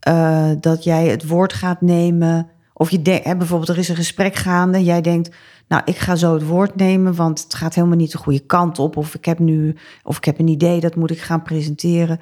[0.00, 2.50] eh, dat jij het woord gaat nemen?
[2.72, 4.84] Of je denkt, hè, bijvoorbeeld, er is een gesprek gaande.
[4.84, 5.34] Jij denkt,
[5.68, 8.78] nou, ik ga zo het woord nemen, want het gaat helemaal niet de goede kant
[8.78, 8.96] op.
[8.96, 12.20] Of ik heb nu, of ik heb een idee, dat moet ik gaan presenteren.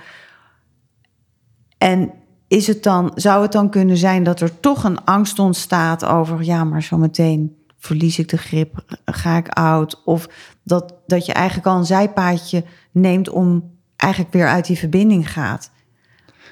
[1.78, 2.12] En
[2.50, 6.42] is het dan, zou het dan kunnen zijn dat er toch een angst ontstaat over,
[6.42, 10.02] ja, maar zometeen verlies ik de grip, ga ik oud?
[10.04, 10.28] Of
[10.62, 15.70] dat, dat je eigenlijk al een zijpaadje neemt om eigenlijk weer uit die verbinding gaat.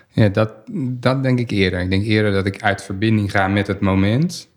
[0.08, 1.80] Ja, dat, dat denk ik eerder.
[1.80, 4.48] Ik denk eerder dat ik uit verbinding ga met het moment,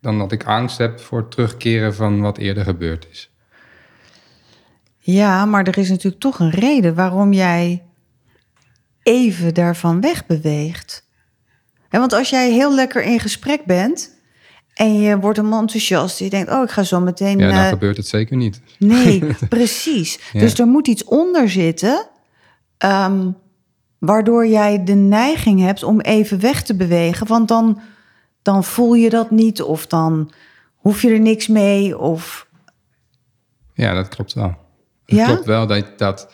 [0.00, 3.30] dan dat ik angst heb voor het terugkeren van wat eerder gebeurd is.
[4.98, 7.82] Ja, maar er is natuurlijk toch een reden waarom jij
[9.02, 11.06] even daarvan wegbeweegt.
[11.88, 14.20] Hè, want als jij heel lekker in gesprek bent
[14.74, 17.38] en je wordt helemaal enthousiast, je denkt, oh, ik ga zo meteen.
[17.38, 18.60] Ja, dan eh, gebeurt het zeker niet.
[18.78, 20.18] Nee, precies.
[20.32, 20.40] Ja.
[20.40, 22.06] Dus er moet iets onder zitten,
[22.78, 23.30] ehm,
[23.98, 27.26] waardoor jij de neiging hebt om even weg te bewegen.
[27.26, 27.80] Want dan,
[28.42, 30.30] dan voel je dat niet, of dan
[30.76, 31.98] hoef je er niks mee.
[31.98, 32.46] Of
[33.74, 34.56] Ja, dat klopt wel.
[35.06, 35.26] Het Ja?
[35.26, 36.32] klopt wel dat, dat,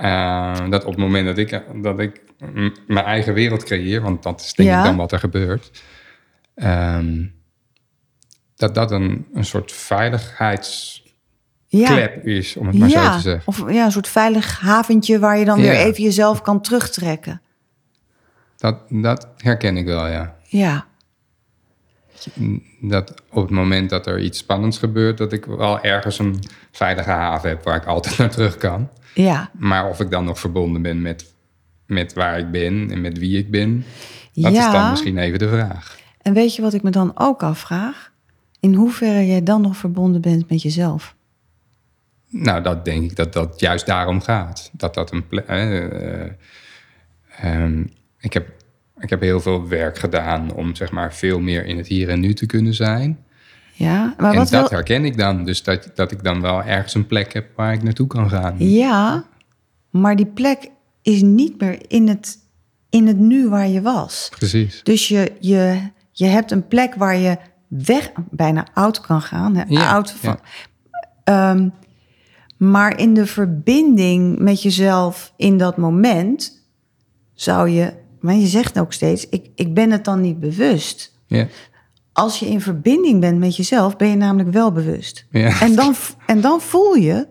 [0.00, 2.20] eh, dat op het moment dat ik, dat ik
[2.86, 4.78] mijn eigen wereld creëer, want dat is denk Ja.
[4.78, 5.82] ik dan wat er gebeurt,
[6.54, 7.24] ehm,
[8.56, 11.04] dat dat een, een soort veiligheidsklep
[11.68, 13.42] ja, is, om het maar zo te zeggen.
[13.44, 17.40] of ja, een soort veilig haventje waar je dan weer even jezelf kan terugtrekken.
[18.56, 20.36] Dat, dat herken ik wel, ja.
[20.42, 20.86] Ja,
[22.80, 26.38] Dat op het moment dat er iets spannends gebeurt, dat ik wel ergens een
[26.72, 28.88] veilige haven heb waar ik altijd naar terug kan.
[29.14, 31.34] Ja, Maar of ik dan nog verbonden ben met,
[31.86, 33.84] met waar ik ben en met wie ik ben,
[34.32, 35.98] dat is dan misschien even de vraag.
[36.22, 38.12] En weet je wat ik me dan ook afvraag?
[38.60, 41.14] In hoeverre jij dan nog verbonden bent met jezelf?
[42.28, 44.70] Nou, dat denk ik dat dat juist daarom gaat.
[44.72, 45.48] Dat dat een plek.
[48.20, 48.48] ik heb
[49.00, 52.20] ik heb heel veel werk gedaan om zeg maar veel meer in het hier en
[52.20, 53.24] nu te kunnen zijn.
[53.80, 54.78] Ja, maar en wat dat wel...
[54.78, 55.44] herken ik dan.
[55.44, 58.54] Dus dat, dat ik dan wel ergens een plek heb waar ik naartoe kan gaan.
[58.58, 59.24] Ja,
[59.90, 60.70] maar die plek
[61.02, 62.38] is niet meer in het,
[62.90, 64.28] in het nu waar je was.
[64.38, 64.80] Precies.
[64.82, 65.80] Dus je, je,
[66.12, 67.36] je hebt een plek waar je
[67.68, 69.56] weg, bijna oud kan gaan.
[69.56, 69.64] Hè?
[69.68, 70.40] Ja, oud van, ja.
[71.24, 71.68] Ehm,
[72.56, 76.62] maar in de verbinding met jezelf in dat moment
[77.34, 81.18] zou je, maar je zegt ook steeds, ik, ik ben het dan niet bewust.
[81.26, 81.46] Ja.
[82.20, 85.26] Als je in verbinding bent met jezelf, ben je namelijk wel bewust.
[85.30, 85.60] Ja.
[85.60, 85.94] En, dan,
[86.26, 87.26] en dan voel je,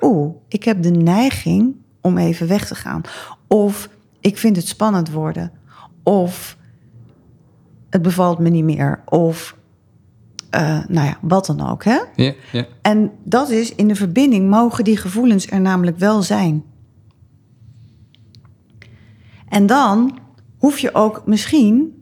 [0.00, 3.02] oeh, ik heb de neiging om even weg te gaan.
[3.46, 3.88] Of
[4.20, 5.52] ik vind het spannend worden.
[6.02, 6.56] Of
[7.90, 9.02] het bevalt me niet meer.
[9.04, 9.56] Of
[10.50, 11.84] eh, nou ja, wat dan ook.
[11.84, 12.00] Hè?
[12.16, 12.66] Ja, ja.
[12.82, 16.64] En dat is in de verbinding mogen die gevoelens er namelijk wel zijn.
[19.48, 20.18] En dan
[20.58, 22.01] hoef je ook misschien,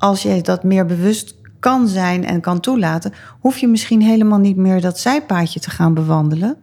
[0.00, 4.56] als je dat meer bewust kan zijn en kan toelaten, hoef je misschien helemaal niet
[4.56, 6.56] meer dat zijpaadje te gaan bewandelen.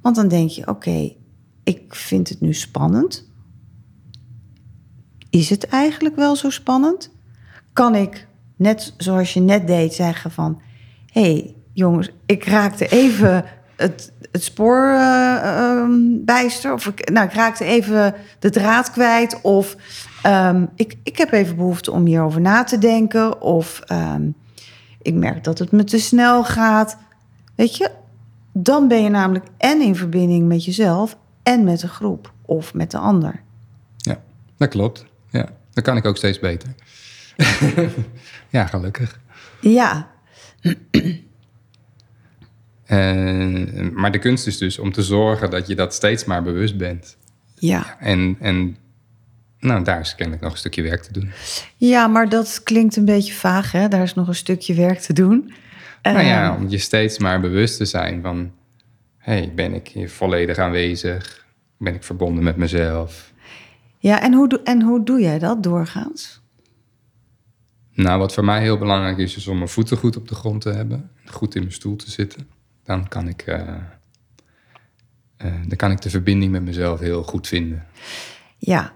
[0.00, 1.12] Want dan denk je: oké,
[1.64, 3.30] ik vind het nu spannend.
[5.30, 7.10] Is het eigenlijk wel zo spannend?
[7.72, 10.60] Kan ik, net zoals je net deed, zeggen van...
[11.06, 13.44] hé, hey, jongens, ik raakte even
[13.76, 16.72] het, het spoor eh, ehm, bijster...
[16.72, 19.40] of ik, nou, ik raakte even de draad kwijt...
[19.42, 19.76] of
[20.22, 23.40] ehm, ik, ik heb even behoefte om hierover na te denken...
[23.40, 24.30] of ehm,
[25.02, 26.98] ik merk dat het me te snel gaat.
[27.54, 27.90] Weet je,
[28.52, 31.16] dan ben je namelijk en in verbinding met jezelf...
[31.42, 33.42] en met de groep of met de ander.
[33.96, 34.20] ja,
[34.56, 35.04] dat klopt.
[35.30, 36.74] Ja, dat kan ik ook steeds beter.
[38.48, 39.20] ja, gelukkig.
[39.60, 40.10] Ja,
[42.92, 46.76] Eh, maar de kunst is dus om te zorgen dat je dat steeds maar bewust
[46.76, 47.16] bent.
[47.54, 47.96] ja.
[48.00, 48.76] En, en
[49.62, 51.30] nou, daar is kennelijk nog een stukje werk te doen.
[51.76, 53.88] Ja, maar dat klinkt een beetje vaag, hè?
[53.88, 55.52] Daar is nog een stukje werk te doen.
[56.02, 58.52] nou ja, om je steeds maar bewust te zijn van...
[59.18, 61.46] hey, ben ik hier volledig aanwezig?
[61.78, 63.32] Ben ik verbonden met mezelf?
[63.98, 66.40] ja en, hoe, doe- en hoe doe jij dat doorgaans?
[67.94, 70.60] Nou, wat voor mij heel belangrijk is, is om mijn voeten goed op de grond
[70.60, 71.10] te hebben.
[71.26, 72.48] Goed in mijn stoel te zitten.
[72.84, 73.68] Dan kan ik, eh,
[75.36, 77.86] eh, dan kan ik de verbinding met mezelf heel goed vinden.
[78.58, 78.92] Ja.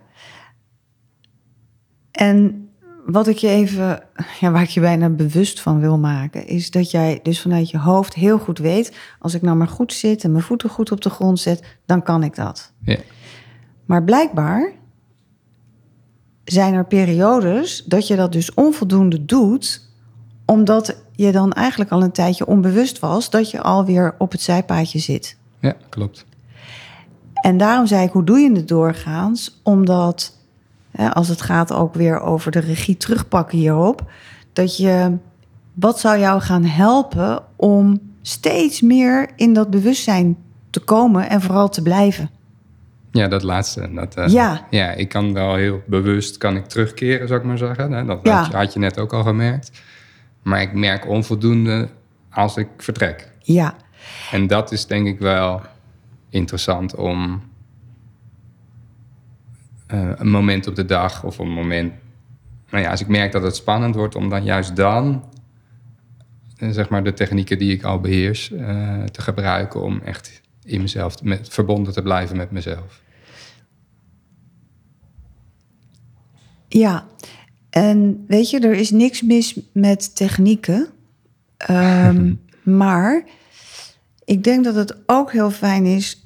[2.16, 2.68] En
[3.06, 4.02] wat ik je even,
[4.40, 7.78] ja, waar ik je bijna bewust van wil maken, is dat jij dus vanuit je
[7.78, 11.00] hoofd heel goed weet: als ik nou maar goed zit en mijn voeten goed op
[11.00, 12.72] de grond zet, dan kan ik dat.
[12.80, 12.98] Ja,
[13.84, 14.72] Maar blijkbaar
[16.44, 19.90] zijn er periodes dat je dat dus onvoldoende doet,
[20.44, 24.98] omdat je dan eigenlijk al een tijdje onbewust was dat je alweer op het zijpaadje
[24.98, 25.36] zit.
[25.60, 26.24] ja klopt.
[27.34, 29.60] En daarom zei ik, hoe doe je het doorgaans?
[29.62, 30.35] Omdat,
[31.12, 34.10] als het gaat ook weer over de regie terugpakken hierop,
[34.52, 35.16] dat je,
[35.74, 40.36] wat zou jou gaan helpen om steeds meer in dat bewustzijn
[40.70, 42.30] te komen en vooral te blijven?
[43.10, 43.92] Ja, dat laatste.
[43.94, 44.66] Dat, eh, Ja.
[44.70, 47.92] ja, ik kan wel heel bewust kan ik terugkeren, zou ik maar zeggen.
[47.92, 48.04] hè.
[48.04, 48.36] Dat Ja.
[48.36, 49.70] had, je, had je net ook al gemerkt.
[50.42, 51.88] Maar ik merk onvoldoende
[52.30, 53.28] als ik vertrek.
[53.38, 53.74] Ja,
[54.30, 55.60] En dat is denk ik wel
[56.30, 57.42] interessant om
[59.86, 61.92] eh, een moment op de dag of een moment...
[62.70, 65.24] Nou ja, als ik merk dat het spannend wordt, om dan juist dan...
[66.56, 69.82] eh, zeg maar de technieken die ik al beheers eh, te gebruiken...
[69.82, 73.04] om echt in mezelf, met, verbonden te blijven met mezelf.
[76.68, 77.06] ja.
[77.70, 80.88] En weet je, er is niks mis met technieken.
[81.56, 83.24] Ehm, maar
[84.24, 86.25] ik denk dat het ook heel fijn is.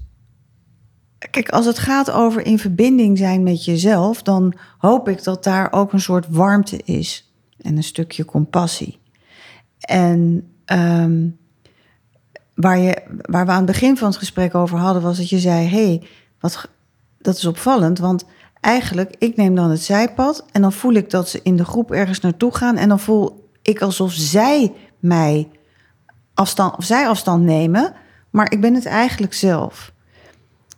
[1.30, 5.72] Kijk, als het gaat over in verbinding zijn met jezelf, dan hoop ik dat daar
[5.72, 8.98] ook een soort warmte is en een stukje compassie.
[9.80, 11.28] En ehm,
[12.54, 15.38] waar, je, waar we aan het begin van het gesprek over hadden, was dat je
[15.38, 16.02] zei: hé, hey,
[16.40, 16.68] wat,
[17.18, 18.24] dat is opvallend, want
[18.61, 21.92] eigenlijk, ik neem dan het zijpad en dan voel ik dat ze in de groep
[21.92, 25.48] ergens naartoe gaan en dan voel ik alsof zij mij
[26.35, 27.94] afstand, of zij afstand nemen,
[28.30, 29.92] maar ik ben het eigenlijk zelf.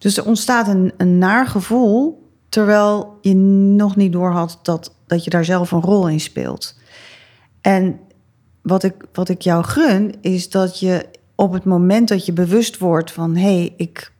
[0.02, 5.30] Dus er ontstaat een, een naar gevoel, terwijl je nog niet doorhad dat, dat je
[5.30, 6.78] daar zelf een rol in speelt.
[7.60, 8.00] En
[8.62, 12.78] wat ik, wat ik jou gun, is dat je op het moment dat je bewust
[12.78, 14.12] wordt van hé, hey, ik,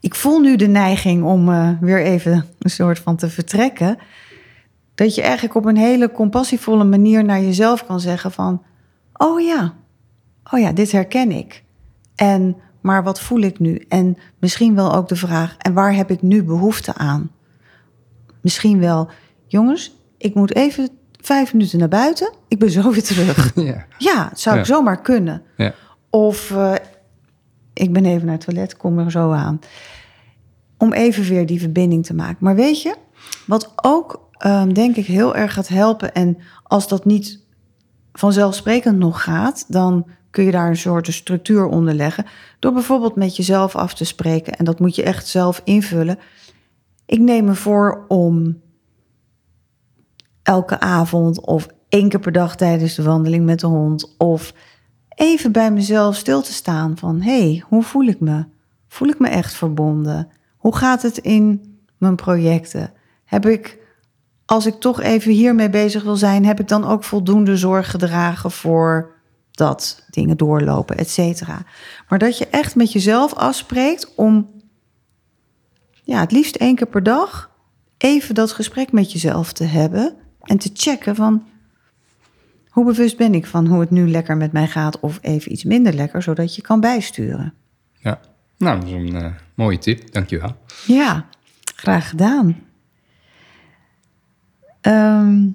[0.00, 3.98] ik voel nu de neiging om eh, weer even een soort van te vertrekken.
[4.94, 8.62] Dat je eigenlijk op een hele compassievolle manier naar jezelf kan zeggen van
[9.12, 9.74] oh ja,
[10.52, 11.64] oh ja, dit herken ik.
[12.14, 13.84] En maar wat voel ik nu?
[13.88, 17.30] En misschien wel ook de vraag, en waar heb ik nu behoefte aan?
[18.40, 19.08] misschien wel...
[19.46, 20.88] jongens, ik moet even
[21.20, 22.32] vijf minuten naar buiten.
[22.48, 23.50] Ik ben zo weer terug.
[23.54, 23.86] ja.
[23.98, 25.42] ja, zou ik zomaar kunnen.
[25.56, 25.74] Ja.
[26.10, 26.74] Of eh,
[27.72, 29.60] ik ben even naar het toilet, kom er zo aan.
[30.76, 32.36] Om even weer die verbinding te maken.
[32.40, 32.96] Maar weet je,
[33.46, 36.14] wat ook ehm, denk ik heel erg gaat helpen...
[36.14, 37.40] en als dat niet
[38.12, 39.64] vanzelfsprekend nog gaat...
[39.68, 42.26] dan kun je daar een soort structuur onder leggen...
[42.58, 44.56] door bijvoorbeeld met jezelf af te spreken.
[44.56, 46.18] En dat moet je echt zelf invullen.
[47.06, 48.60] Ik neem me voor om
[50.42, 54.14] elke avond of één keer per dag tijdens de wandeling met de hond...
[54.18, 54.54] of
[55.08, 57.20] even bij mezelf stil te staan van...
[57.20, 58.44] hé, hey, hoe voel ik me?
[58.88, 60.28] Voel ik me echt verbonden?
[60.56, 62.92] Hoe gaat het in mijn projecten?
[63.24, 63.78] Heb ik,
[64.44, 66.44] als ik toch even hiermee bezig wil zijn...
[66.44, 69.19] heb ik dan ook voldoende zorg gedragen voor
[69.60, 71.62] dat dingen doorlopen, et cetera.
[72.08, 74.48] Maar dat je echt met jezelf afspreekt om...
[76.02, 77.50] ja, het liefst één keer per dag...
[77.98, 80.14] even dat gesprek met jezelf te hebben...
[80.40, 81.44] en te checken van...
[82.68, 85.64] Hoe bewust ben ik van hoe het nu lekker met mij gaat of even iets
[85.64, 87.54] minder lekker, zodat je kan bijsturen?
[87.98, 88.20] ja.
[88.56, 90.12] Nou, dat is een eh, mooie tip.
[90.12, 90.56] Dankjewel.
[90.86, 91.26] Ja,
[91.74, 92.56] graag gedaan.
[94.80, 95.48] Ehm,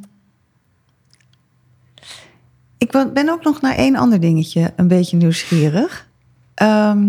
[2.85, 6.07] ik ben ook nog naar één ander dingetje een beetje nieuwsgierig.
[6.53, 7.07] Ehm,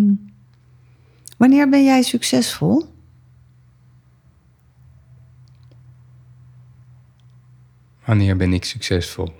[1.36, 2.84] wanneer ben jij succesvol?
[8.04, 9.32] Wanneer ben ik succesvol?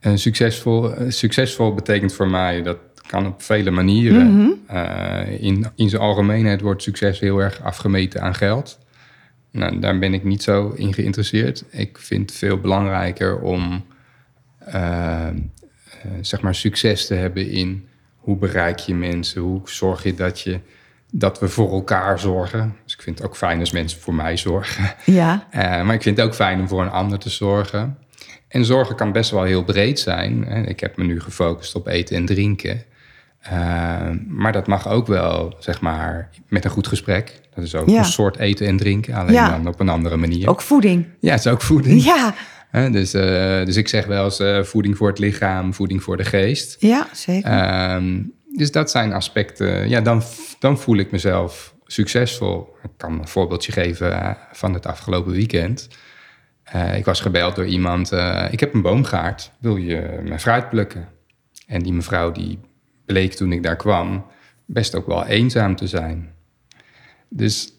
[0.00, 4.60] En succesvol, eh, succesvol betekent voor mij, dat kan op vele manieren.
[4.66, 8.78] Eh, in, in zijn algemeenheid wordt succes heel erg afgemeten aan geld.
[9.54, 11.64] Nou, daar ben ik niet zo in geïnteresseerd.
[11.70, 13.84] Ik vind het veel belangrijker om
[14.58, 15.34] eh, eh,
[16.20, 20.60] zeg maar succes te hebben in hoe bereik je mensen, hoe zorg je dat, je
[21.12, 22.76] dat we voor elkaar zorgen.
[22.84, 24.94] Dus ik vind het ook fijn als mensen voor mij zorgen.
[25.04, 27.98] Ja, Eh, maar ik vind het ook fijn om voor een ander te zorgen.
[28.48, 30.66] En zorgen kan best wel heel breed zijn.
[30.68, 32.82] Ik heb me nu gefocust op eten en drinken.
[33.44, 37.40] Eh, maar dat mag ook wel, zeg maar, met een goed gesprek.
[37.54, 37.98] Dat is ook Ja.
[37.98, 39.50] een soort eten en drinken, alleen Ja.
[39.50, 40.48] dan op een andere manier.
[40.48, 41.06] ook voeding.
[41.20, 42.02] Ja, het is ook voeding.
[42.04, 42.34] Ja,
[42.90, 46.24] dus, eh, dus ik zeg wel eens eh, voeding voor het lichaam, voeding voor de
[46.24, 46.76] geest.
[46.80, 47.50] ja zeker.
[47.50, 49.88] Ehm, dus dat zijn aspecten.
[49.88, 50.22] Ja, dan,
[50.58, 52.76] dan voel ik mezelf succesvol.
[52.82, 55.88] Ik kan een voorbeeldje geven eh, van het afgelopen weekend.
[56.96, 58.12] Ik was gebeld door iemand.
[58.50, 59.50] ik heb een boomgaard.
[59.58, 61.08] Wil je mijn fruit plukken?
[61.66, 62.58] En die mevrouw die
[63.04, 64.24] bleek toen ik daar kwam
[64.64, 66.32] best ook wel eenzaam te zijn.
[67.28, 67.72] Dus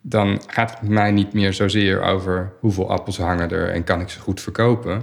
[0.00, 4.08] dan gaat het mij niet meer zozeer over hoeveel appels hangen er en kan ik
[4.08, 5.02] ze goed verkopen.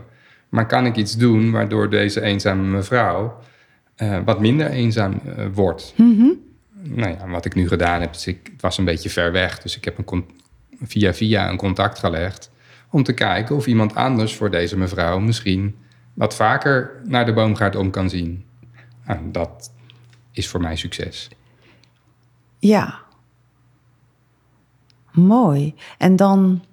[0.50, 3.40] Maar kan ik iets doen waardoor deze eenzame mevrouw
[3.96, 5.94] eh, wat minder eenzaam eh, wordt.
[6.84, 9.60] Nou ja, wat ik nu gedaan heb, is ik, het was een beetje ver weg.
[9.60, 10.26] Dus ik heb een
[10.84, 12.52] via via een contact gelegd
[12.90, 15.76] om te kijken of iemand anders voor deze mevrouw misschien
[16.14, 18.44] wat vaker naar de boomgaard om kan zien.
[19.08, 19.72] Nou, dat
[20.32, 21.30] is voor mij succes.
[22.60, 23.02] Ja.
[25.12, 25.76] Mooi.
[25.98, 26.64] En dan,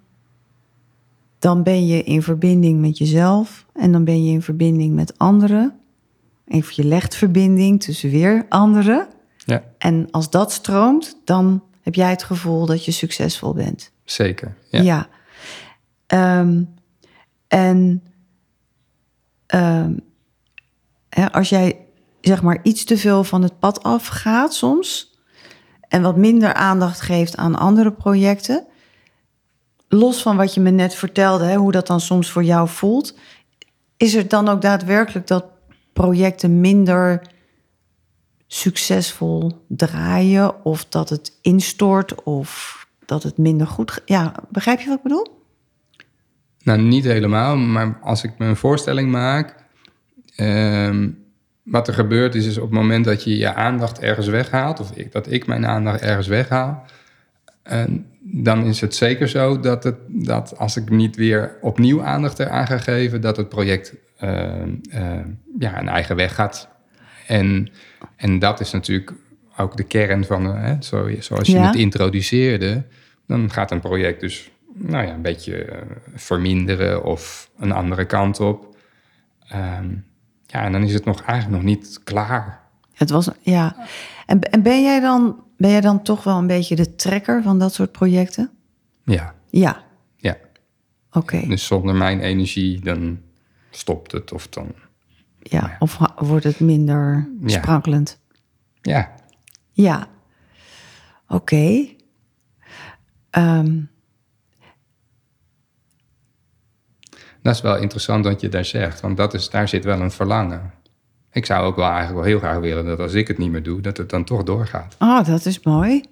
[1.39, 5.79] dan ben je in verbinding met jezelf en dan ben je in verbinding met anderen.
[6.47, 9.07] Even je legt verbinding tussen weer anderen.
[9.45, 13.91] Ja, En als dat stroomt, dan heb jij het gevoel dat je succesvol bent.
[14.03, 14.55] zeker.
[14.69, 14.81] Ja.
[14.81, 15.07] Ja.
[16.07, 16.63] Ehm,
[17.47, 18.03] en
[19.45, 19.93] ehm,
[21.09, 21.85] hè, als jij
[22.21, 25.19] zeg maar iets te veel van het pad afgaat soms
[25.87, 28.65] en wat minder aandacht geeft aan andere projecten,
[29.87, 33.17] los van wat je me net vertelde, hè, hoe dat dan soms voor jou voelt,
[33.97, 35.45] is het dan ook daadwerkelijk dat
[35.93, 37.21] projecten minder
[38.47, 44.01] succesvol draaien of dat het instort of dat het minder goed.
[44.05, 45.27] Ja, begrijp je wat ik bedoel?
[46.63, 49.59] Nou, niet helemaal, maar als ik me een voorstelling maak.
[50.35, 51.09] ehm,
[51.71, 54.91] wat er gebeurt is, is op het moment dat je je aandacht ergens weghaalt, of
[54.91, 56.85] ik, dat ik mijn aandacht ergens weghaal,
[57.63, 62.39] en dan is het zeker zo dat, het, dat als ik niet weer opnieuw aandacht
[62.39, 65.27] eraan ga geven, dat het project ehm, ehm,
[65.59, 66.69] ja, een eigen weg gaat.
[67.27, 67.69] En,
[68.15, 69.13] en dat is natuurlijk
[69.57, 71.65] ook de kern van, eh, hè, zo, zoals je Ja.
[71.65, 72.83] het introduceerde,
[73.27, 75.81] dan gaat een project dus nou ja, een beetje eh,
[76.15, 78.75] verminderen of een andere kant op.
[79.47, 79.89] Ehm,
[80.51, 82.59] ja, en dan is het nog eigenlijk nog niet klaar.
[82.93, 83.75] Het was, ja.
[84.25, 87.59] En, en ben, jij dan, ben jij dan toch wel een beetje de trekker van
[87.59, 88.49] dat soort projecten?
[89.05, 89.83] Ja, Ja,
[90.17, 90.37] ja.
[91.11, 91.47] oké.
[91.47, 93.19] Dus zonder mijn energie, dan
[93.69, 94.67] stopt het of dan...
[95.39, 97.57] Ja, of ha- wordt het minder Ja.
[97.61, 98.19] sprankelend?
[98.81, 99.11] Ja,
[99.71, 100.07] Ja.
[101.27, 101.85] Oké.
[103.29, 103.81] Ehm,
[107.41, 110.11] Dat is wel interessant wat je daar zegt, want dat is, daar zit wel een
[110.11, 110.71] verlangen.
[111.31, 113.63] Ik zou ook wel eigenlijk wel heel graag willen dat als ik het niet meer
[113.63, 114.95] doe, dat het dan toch doorgaat.
[114.99, 116.03] oh, dat is mooi.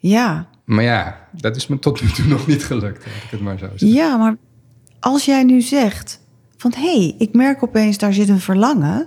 [0.00, 3.40] Ja, Maar ja, dat is me tot nu toe nog niet gelukt, laat ik het
[3.40, 3.88] maar zo zeggen.
[3.88, 4.36] ja, maar
[5.00, 6.20] als jij nu zegt
[6.56, 9.06] van hé, hey, ik merk opeens daar zit een verlangen,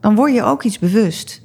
[0.00, 1.42] dan word je ook iets bewust.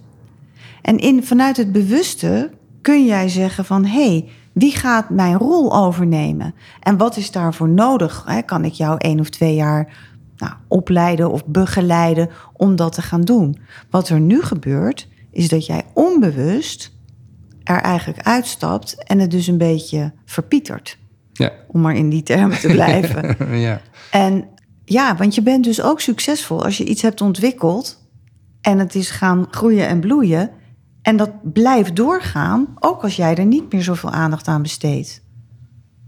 [0.81, 2.51] En in, vanuit het bewuste
[2.81, 6.53] kun jij zeggen van hé, hey, wie gaat mijn rol overnemen?
[6.79, 8.25] En wat is daarvoor nodig?
[8.45, 9.93] Kan ik jou één of twee jaar
[10.37, 13.57] nou, opleiden of begeleiden om dat te gaan doen?
[13.89, 16.91] Wat er nu gebeurt, is dat jij onbewust
[17.63, 20.97] er eigenlijk uitstapt en het dus een beetje verpietert.
[21.33, 23.35] Ja, Om maar in die termen te blijven.
[23.67, 23.81] ja.
[24.11, 24.47] En
[24.85, 28.01] ja, want je bent dus ook succesvol als je iets hebt ontwikkeld
[28.61, 30.49] en het is gaan groeien en bloeien.
[31.03, 35.23] En dat blijft doorgaan, ook als jij er niet meer zoveel aandacht aan besteedt.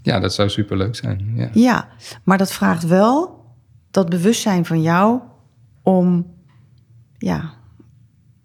[0.02, 1.32] ja dat zou superleuk zijn.
[1.36, 1.50] Ja.
[1.54, 1.88] Ja,
[2.24, 3.46] maar dat vraagt wel
[3.92, 5.20] dat bewustzijn van jou
[5.84, 6.34] om
[7.18, 7.54] ja,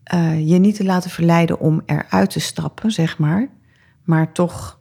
[0.02, 3.48] eh, je niet te laten verleiden om eruit te stappen, zeg maar.
[4.04, 4.78] Maar toch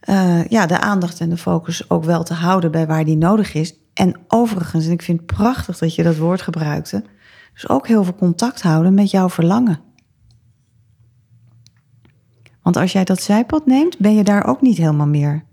[0.00, 3.54] eh, ja, de aandacht en de focus ook wel te houden bij waar die nodig
[3.54, 3.74] is.
[3.94, 7.04] En overigens, en ik vind het prachtig dat je dat woord gebruikte,
[7.52, 9.80] dus ook heel veel contact houden met jouw verlangen.
[12.68, 15.44] Want als jij dat zijpad neemt, ben je daar ook niet helemaal meer.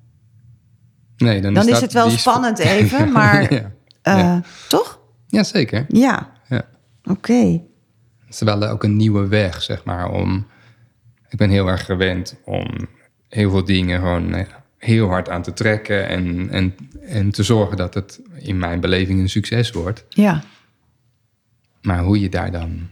[1.18, 3.72] Nee, dan, Dan is dat- het wel spannend even, maar ja.
[4.02, 4.42] eh, Ja.
[4.68, 5.00] toch?
[5.28, 5.86] ja, zeker.
[5.88, 6.66] Ja, Ja.
[7.04, 7.62] oké.
[8.26, 10.10] Het is wel ook een nieuwe weg, zeg maar.
[10.12, 10.48] Om,
[11.30, 12.68] ik ben heel erg gewend om
[13.30, 14.46] heel veel dingen gewoon eh,
[14.78, 19.20] heel hard aan te trekken en, en, en te zorgen dat het in mijn beleving
[19.20, 20.06] een succes wordt.
[20.10, 20.44] Ja,
[21.82, 22.90] Maar hoe je daar dan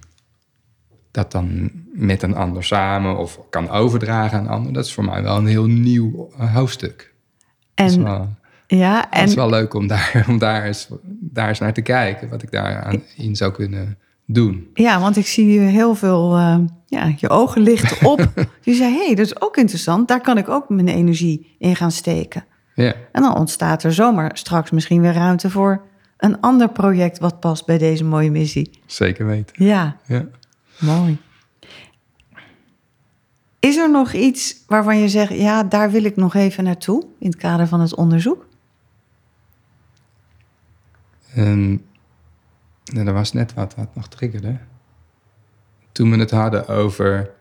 [1.11, 5.03] dat dan met een ander samen of kan overdragen aan een ander, dat is voor
[5.05, 7.13] mij wel een heel nieuw eh, hoofdstuk.
[7.73, 8.29] dat, is en, wel,
[8.67, 10.87] ja, dat is en wel leuk om daar, om daar, eens,
[11.19, 14.69] daar eens naar te kijken, wat ik daar aan, in zou kunnen doen.
[14.73, 18.29] ja, want ik zie je heel veel, eh, ja, je ogen lichten op.
[18.61, 21.75] je zei, hé, hey, dat is ook interessant, daar kan ik ook mijn energie in
[21.75, 22.45] gaan steken.
[22.75, 25.81] Ja, En dan ontstaat er zomaar straks misschien weer ruimte voor
[26.17, 28.79] een ander project wat past bij deze mooie missie.
[28.85, 29.65] zeker weten.
[29.65, 30.25] Ja, Ja.
[30.79, 31.17] mooi.
[33.63, 37.27] Is er nog iets waarvan je zegt, ja, daar wil ik nog even naartoe in
[37.27, 38.47] het kader van het onderzoek?
[41.33, 41.81] En
[42.83, 44.57] nou, er was net wat wat nog triggerde.
[45.91, 47.31] Toen we het hadden over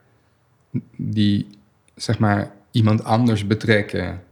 [0.96, 1.46] die,
[1.94, 4.22] zeg maar, iemand anders betrekken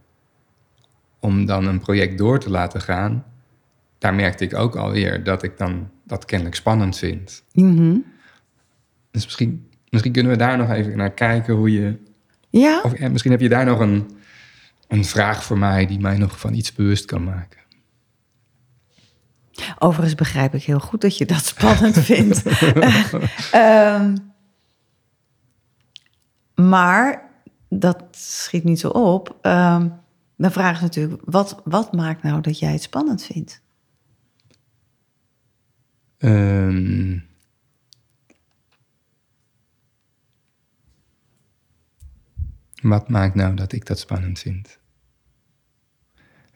[1.19, 3.25] om dan een project door te laten gaan,
[3.97, 7.43] daar merkte ik ook alweer dat ik dan dat kennelijk spannend vind.
[7.53, 7.97] Mhm.
[9.11, 11.97] Dus misschien, misschien kunnen we daar nog even naar kijken hoe je.
[12.49, 14.11] Ja, Of eh, misschien heb je daar nog een,
[14.87, 17.59] een vraag voor mij die mij nog van iets bewust kan maken.
[19.79, 22.43] Overigens begrijp ik heel goed dat je dat spannend vindt.
[23.51, 24.15] Ehm,
[26.55, 27.29] maar
[27.69, 29.37] dat schiet niet zo op.
[29.41, 29.87] Ehm
[30.41, 33.61] de vraag is natuurlijk, wat, wat maakt nou dat jij het spannend vindt?
[36.17, 37.17] Ehm,
[42.81, 44.79] wat maakt nou dat ik dat spannend vind?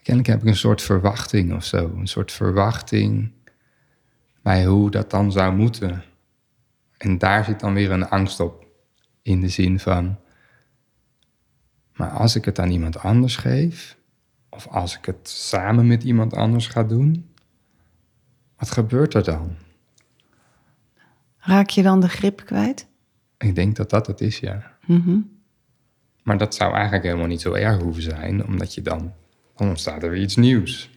[0.01, 1.93] Kennelijk heb ik een soort verwachting of zo.
[1.95, 3.32] Een soort verwachting
[4.41, 6.03] bij hoe dat dan zou moeten.
[6.97, 8.65] En daar zit dan weer een angst op.
[9.21, 10.19] In de zin van,
[11.93, 13.97] maar als ik het aan iemand anders geef,
[14.49, 17.30] of als ik het samen met iemand anders ga doen,
[18.57, 19.55] wat gebeurt er dan?
[21.38, 22.88] Raak je dan de grip kwijt?
[23.38, 24.78] Ik denk dat dat het is, ja.
[24.86, 25.19] Mhm.
[26.26, 29.13] Maar dat zou eigenlijk helemaal niet zo erg hoeven zijn, omdat je dan,
[29.55, 30.89] dan ontstaat er weer iets nieuws.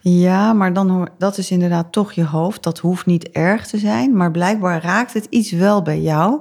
[0.00, 2.62] Ja, maar dan hoor, dat is inderdaad toch je hoofd.
[2.62, 6.40] Dat hoeft niet erg te zijn, maar blijkbaar raakt het iets wel bij jou.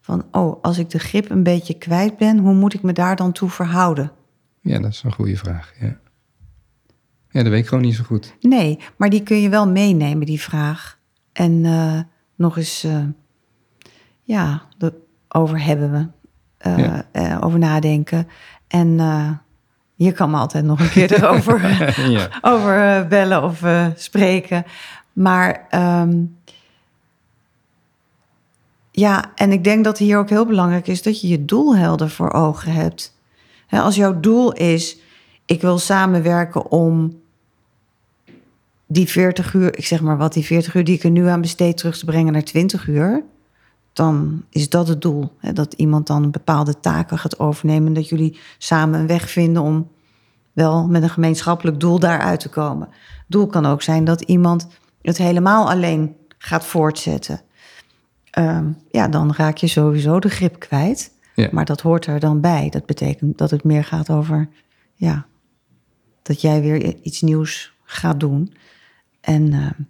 [0.00, 3.16] Van, oh, als ik de grip een beetje kwijt ben, hoe moet ik me daar
[3.16, 4.12] dan toe verhouden?
[4.60, 5.98] Ja, dat is een goede vraag, ja.
[7.30, 8.36] Ja, dat weet ik gewoon niet zo goed.
[8.40, 10.98] Nee, maar die kun je wel meenemen, die vraag.
[11.32, 12.00] En eh,
[12.34, 13.04] nog eens, eh,
[14.22, 14.94] ja, de,
[15.28, 16.17] over hebben we.
[16.58, 17.04] Eh, Ja.
[17.12, 18.28] eh, over nadenken.
[18.68, 19.30] En eh,
[19.94, 22.28] je kan me altijd nog een keer erover ja.
[22.52, 23.62] over bellen of
[23.94, 24.64] spreken.
[25.12, 26.22] Maar ehm,
[28.90, 32.10] ja, en ik denk dat hier ook heel belangrijk is dat je je doel helder
[32.10, 33.16] voor ogen hebt.
[33.70, 34.98] Als jouw doel is,
[35.46, 37.20] ik wil samenwerken om
[38.86, 41.40] die 40 uur, ik zeg maar wat, die 40 uur die ik er nu aan
[41.40, 43.22] besteed terug te brengen naar 20 uur.
[43.98, 45.32] Dan is dat het doel.
[45.38, 45.52] Hè?
[45.52, 47.92] Dat iemand dan bepaalde taken gaat overnemen.
[47.92, 49.90] Dat jullie samen een weg vinden om
[50.52, 52.88] wel met een gemeenschappelijk doel daaruit te komen.
[53.26, 54.68] Doel kan ook zijn dat iemand
[55.02, 57.40] het helemaal alleen gaat voortzetten.
[58.30, 61.12] Ehm, ja, dan raak je sowieso de grip kwijt.
[61.34, 61.48] Ja.
[61.52, 62.68] Maar dat hoort er dan bij.
[62.70, 64.48] Dat betekent dat het meer gaat over,
[64.94, 65.26] ja,
[66.22, 68.54] dat jij weer iets nieuws gaat doen.
[69.20, 69.82] En ehm,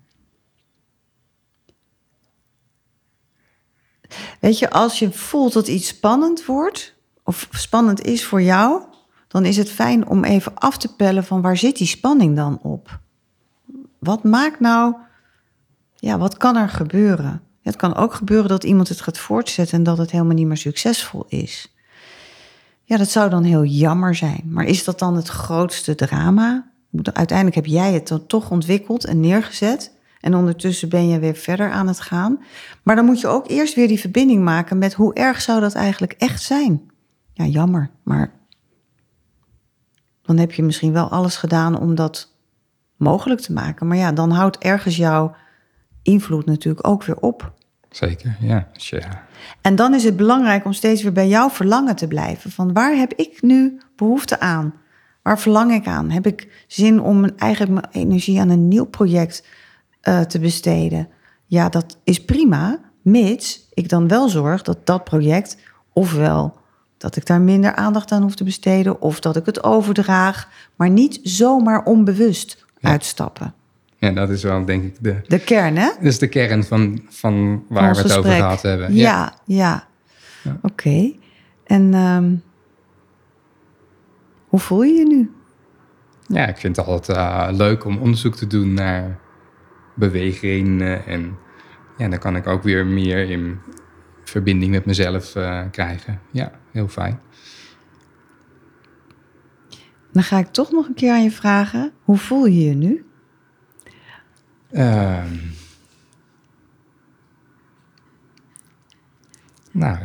[4.41, 8.83] weet je, als je voelt dat iets spannend wordt, of spannend is voor jou,
[9.29, 12.59] dan is het fijn om even af te pellen van waar zit die spanning dan
[12.63, 12.99] op?
[13.99, 14.95] Wat maakt nou,
[15.95, 17.43] ja, wat kan er gebeuren?
[17.63, 20.57] Het kan ook gebeuren dat iemand het gaat voortzetten en dat het helemaal niet meer
[20.57, 21.75] succesvol is.
[22.85, 24.43] Ja, dat zou dan heel jammer zijn.
[24.45, 26.71] Maar is dat dan het grootste drama?
[27.13, 29.93] Uiteindelijk heb jij het dan toch ontwikkeld en neergezet.
[30.21, 32.43] En ondertussen ben je weer verder aan het gaan.
[32.83, 35.75] Maar dan moet je ook eerst weer die verbinding maken met hoe erg zou dat
[35.75, 36.91] eigenlijk echt zijn?
[37.33, 37.91] Ja, jammer.
[38.03, 38.33] Maar
[40.23, 42.33] dan heb je misschien wel alles gedaan om dat
[42.97, 43.87] mogelijk te maken.
[43.87, 45.35] Maar ja, dan houdt ergens jouw
[46.03, 47.53] invloed natuurlijk ook weer op.
[47.91, 48.69] Zeker, ja.
[49.61, 52.51] En dan is het belangrijk om steeds weer bij jouw verlangen te blijven.
[52.51, 54.75] Van waar heb ik nu behoefte aan?
[55.23, 56.11] Waar verlang ik aan?
[56.11, 59.47] Heb ik zin om mijn eigen mijn energie aan een nieuw project
[60.09, 61.09] eh, te besteden?
[61.47, 65.57] Ja, dat is prima, mits ik dan wel zorg dat dat project,
[65.93, 66.57] ofwel
[66.99, 70.91] dat ik daar minder aandacht aan hoef te besteden, of dat ik het overdraag, maar
[70.91, 72.89] niet zomaar onbewust Ja.
[72.91, 73.55] uitstappen.
[73.99, 75.91] ja, dat is wel denk ik de, De kern, hè?
[76.01, 78.95] is de kern van, van waar we het over gehad hebben.
[78.95, 79.87] Ja, ja.
[80.43, 80.59] Ja.
[80.63, 81.13] Oké.
[81.67, 82.35] En ehm,
[84.49, 85.31] hoe voel je je nu?
[86.27, 89.19] Ja, ik vind het altijd eh, leuk om onderzoek te doen naar
[89.99, 91.07] bewegingen.
[91.07, 91.39] En
[91.99, 93.59] ja, dan kan ik ook weer meer in
[94.25, 96.21] verbinding met mezelf eh, krijgen.
[96.31, 97.21] Ja, heel fijn.
[100.13, 101.93] Dan ga ik toch nog een keer aan je vragen.
[102.03, 103.07] Hoe voel je je nu?
[104.71, 105.37] Ehm.
[109.71, 109.99] nou,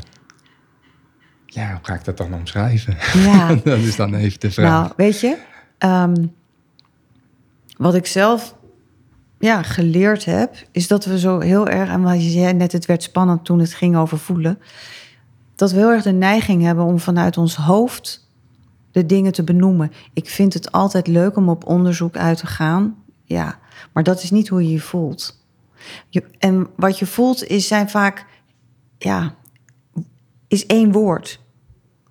[1.45, 2.97] ja, hoe ga ik dat dan omschrijven?
[3.13, 4.69] Ja, dat is dan even de vraag.
[4.69, 5.37] nou, weet je,
[5.77, 6.25] ehm,
[7.77, 8.55] wat ik zelf
[9.43, 12.85] ja, geleerd heb, is dat we zo heel erg, en wat je zei net, het
[12.85, 14.59] werd spannend toen het ging over voelen,
[15.55, 18.29] dat we heel erg de neiging hebben om vanuit ons hoofd
[18.91, 19.91] de dingen te benoemen.
[20.13, 23.59] Ik vind het altijd leuk om op onderzoek uit te gaan, ja,
[23.93, 25.45] maar dat is niet hoe je je voelt.
[26.09, 28.25] Je, en wat je voelt is, zijn vaak,
[28.97, 29.35] ja,
[30.47, 31.39] is één woord.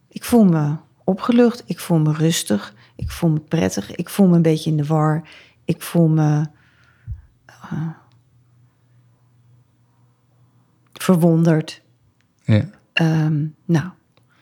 [0.08, 4.36] Ik voel me opgelucht, ik voel me rustig, ik voel me prettig, ik voel me
[4.36, 5.28] een beetje in de war,
[5.64, 6.46] ik voel me
[10.92, 11.82] verwonderd.
[12.44, 12.64] ja.
[12.92, 13.86] Ehm, nou,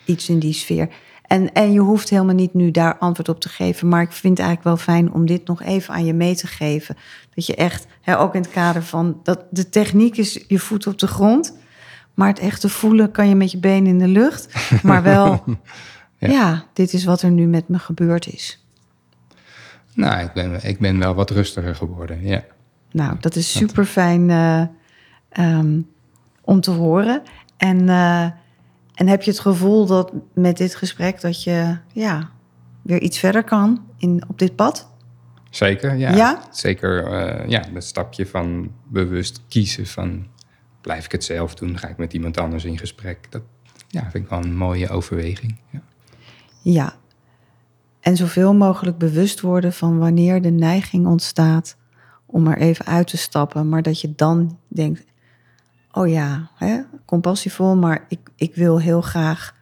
[0.05, 0.89] iets in die sfeer.
[1.26, 4.39] En, en je hoeft helemaal niet nu daar antwoord op te geven, maar ik vind
[4.39, 6.97] het eigenlijk wel fijn om dit nog even aan je mee te geven.
[7.35, 10.87] Dat je echt, hè, ook in het kader van dat de techniek is je voet
[10.87, 11.57] op de grond,
[12.14, 15.45] maar het echte voelen kan je met je benen in de lucht, maar wel,
[16.18, 16.28] ja.
[16.28, 16.64] Ja.
[16.72, 18.64] dit is wat er nu met me gebeurd is.
[19.95, 22.45] Nou, ik ben, ik ben wel wat rustiger geworden, ja.
[22.93, 24.30] Nou, dat is super fijn
[26.41, 27.22] om te horen.
[27.57, 28.24] En, eh,
[28.95, 32.30] en heb je het gevoel dat met dit gesprek dat je ja,
[32.82, 34.88] weer iets verder kan in, op dit pad?
[35.51, 36.14] Zeker, ja.
[36.14, 36.43] Ja?
[36.51, 40.26] Zeker, eh, ja, dat stapje van bewust kiezen van...
[40.80, 43.26] blijf ik het zelf doen, ga ik met iemand anders in gesprek.
[43.30, 43.43] Dat
[43.88, 45.59] ja, vind ik wel een mooie overweging.
[45.70, 45.82] Ja.
[46.62, 46.95] Ja.
[48.01, 51.76] En zoveel mogelijk bewust worden van wanneer de neiging ontstaat
[52.31, 55.05] om er even uit te stappen, maar dat je dan denkt:
[55.93, 59.55] oh ja, hè, compassievol, maar ik, ik wil heel graag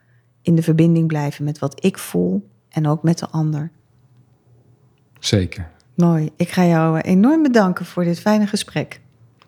[0.43, 3.71] in de verbinding blijven met wat ik voel en ook met de ander.
[5.19, 5.71] Zeker.
[5.95, 6.31] Mooi.
[6.37, 9.01] Ik ga jou eh, enorm bedanken voor dit fijne gesprek.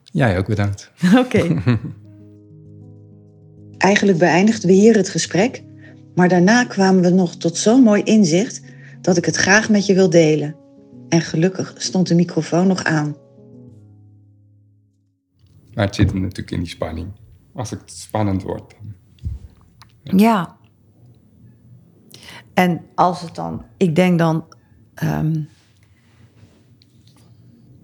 [0.04, 0.90] Jij ook bedankt.
[1.24, 1.62] Oké.
[3.78, 5.62] Eigenlijk beëindigden we hier het gesprek,
[6.14, 8.62] maar daarna kwamen we nog tot zo'n mooi inzicht
[9.00, 10.54] dat ik het graag met je wil delen.
[11.10, 13.16] En gelukkig stond de microfoon nog aan.
[15.74, 17.08] Maar het zit hem natuurlijk in die spanning.
[17.54, 18.74] Als het spannend wordt,
[20.02, 20.56] dan Ja.
[22.54, 24.44] En als het dan, ik denk dan,
[24.94, 25.40] ehm,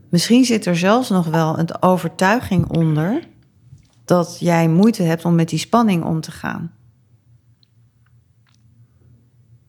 [0.08, 3.28] misschien zit er zelfs nog wel een overtuiging onder
[4.04, 6.75] dat jij moeite hebt om met die spanning om te gaan.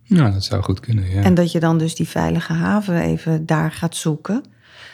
[0.08, 1.22] Nou, dat zou goed kunnen, ja.
[1.22, 4.44] En dat je dan dus die veilige haven even daar gaat zoeken.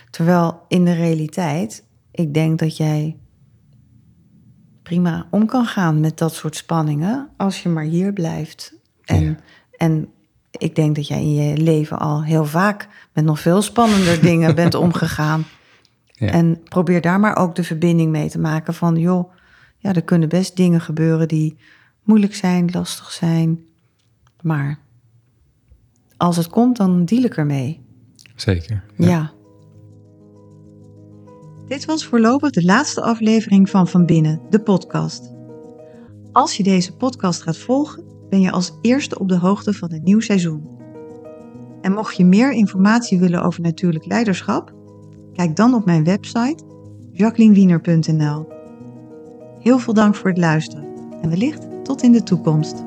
[0.09, 3.18] Terwijl in de realiteit, ik denk dat jij
[4.84, 8.74] prima om kan gaan met dat soort spanningen als je maar hier blijft.
[9.03, 9.36] En, Ja.
[9.78, 10.07] en
[10.51, 14.55] ik denk dat jij in je leven al heel vaak met nog veel spannender dingen
[14.55, 15.45] bent omgegaan.
[16.07, 16.28] Ja.
[16.28, 19.34] En probeer daar maar ook de verbinding mee te maken van, joh,
[19.78, 21.57] ja, er kunnen best dingen gebeuren die
[22.03, 23.59] moeilijk zijn, lastig zijn.
[24.41, 24.80] Maar
[26.24, 27.82] als het komt, dan deal ik ermee.
[28.36, 28.84] Zeker.
[28.97, 29.32] Ja.
[31.67, 35.34] Dit was voorlopig de laatste aflevering van Van Binnen, de podcast.
[36.32, 40.03] Als je deze podcast gaat volgen, ben je als eerste op de hoogte van een
[40.03, 40.67] nieuw seizoen.
[41.82, 44.74] En mocht je meer informatie willen over natuurlijk leiderschap,
[45.34, 46.63] kijk dan op mijn website
[47.11, 48.47] jacquelinewiener.nl.
[49.59, 50.86] Heel veel dank voor het luisteren
[51.21, 52.84] en wellicht tot in de toekomst.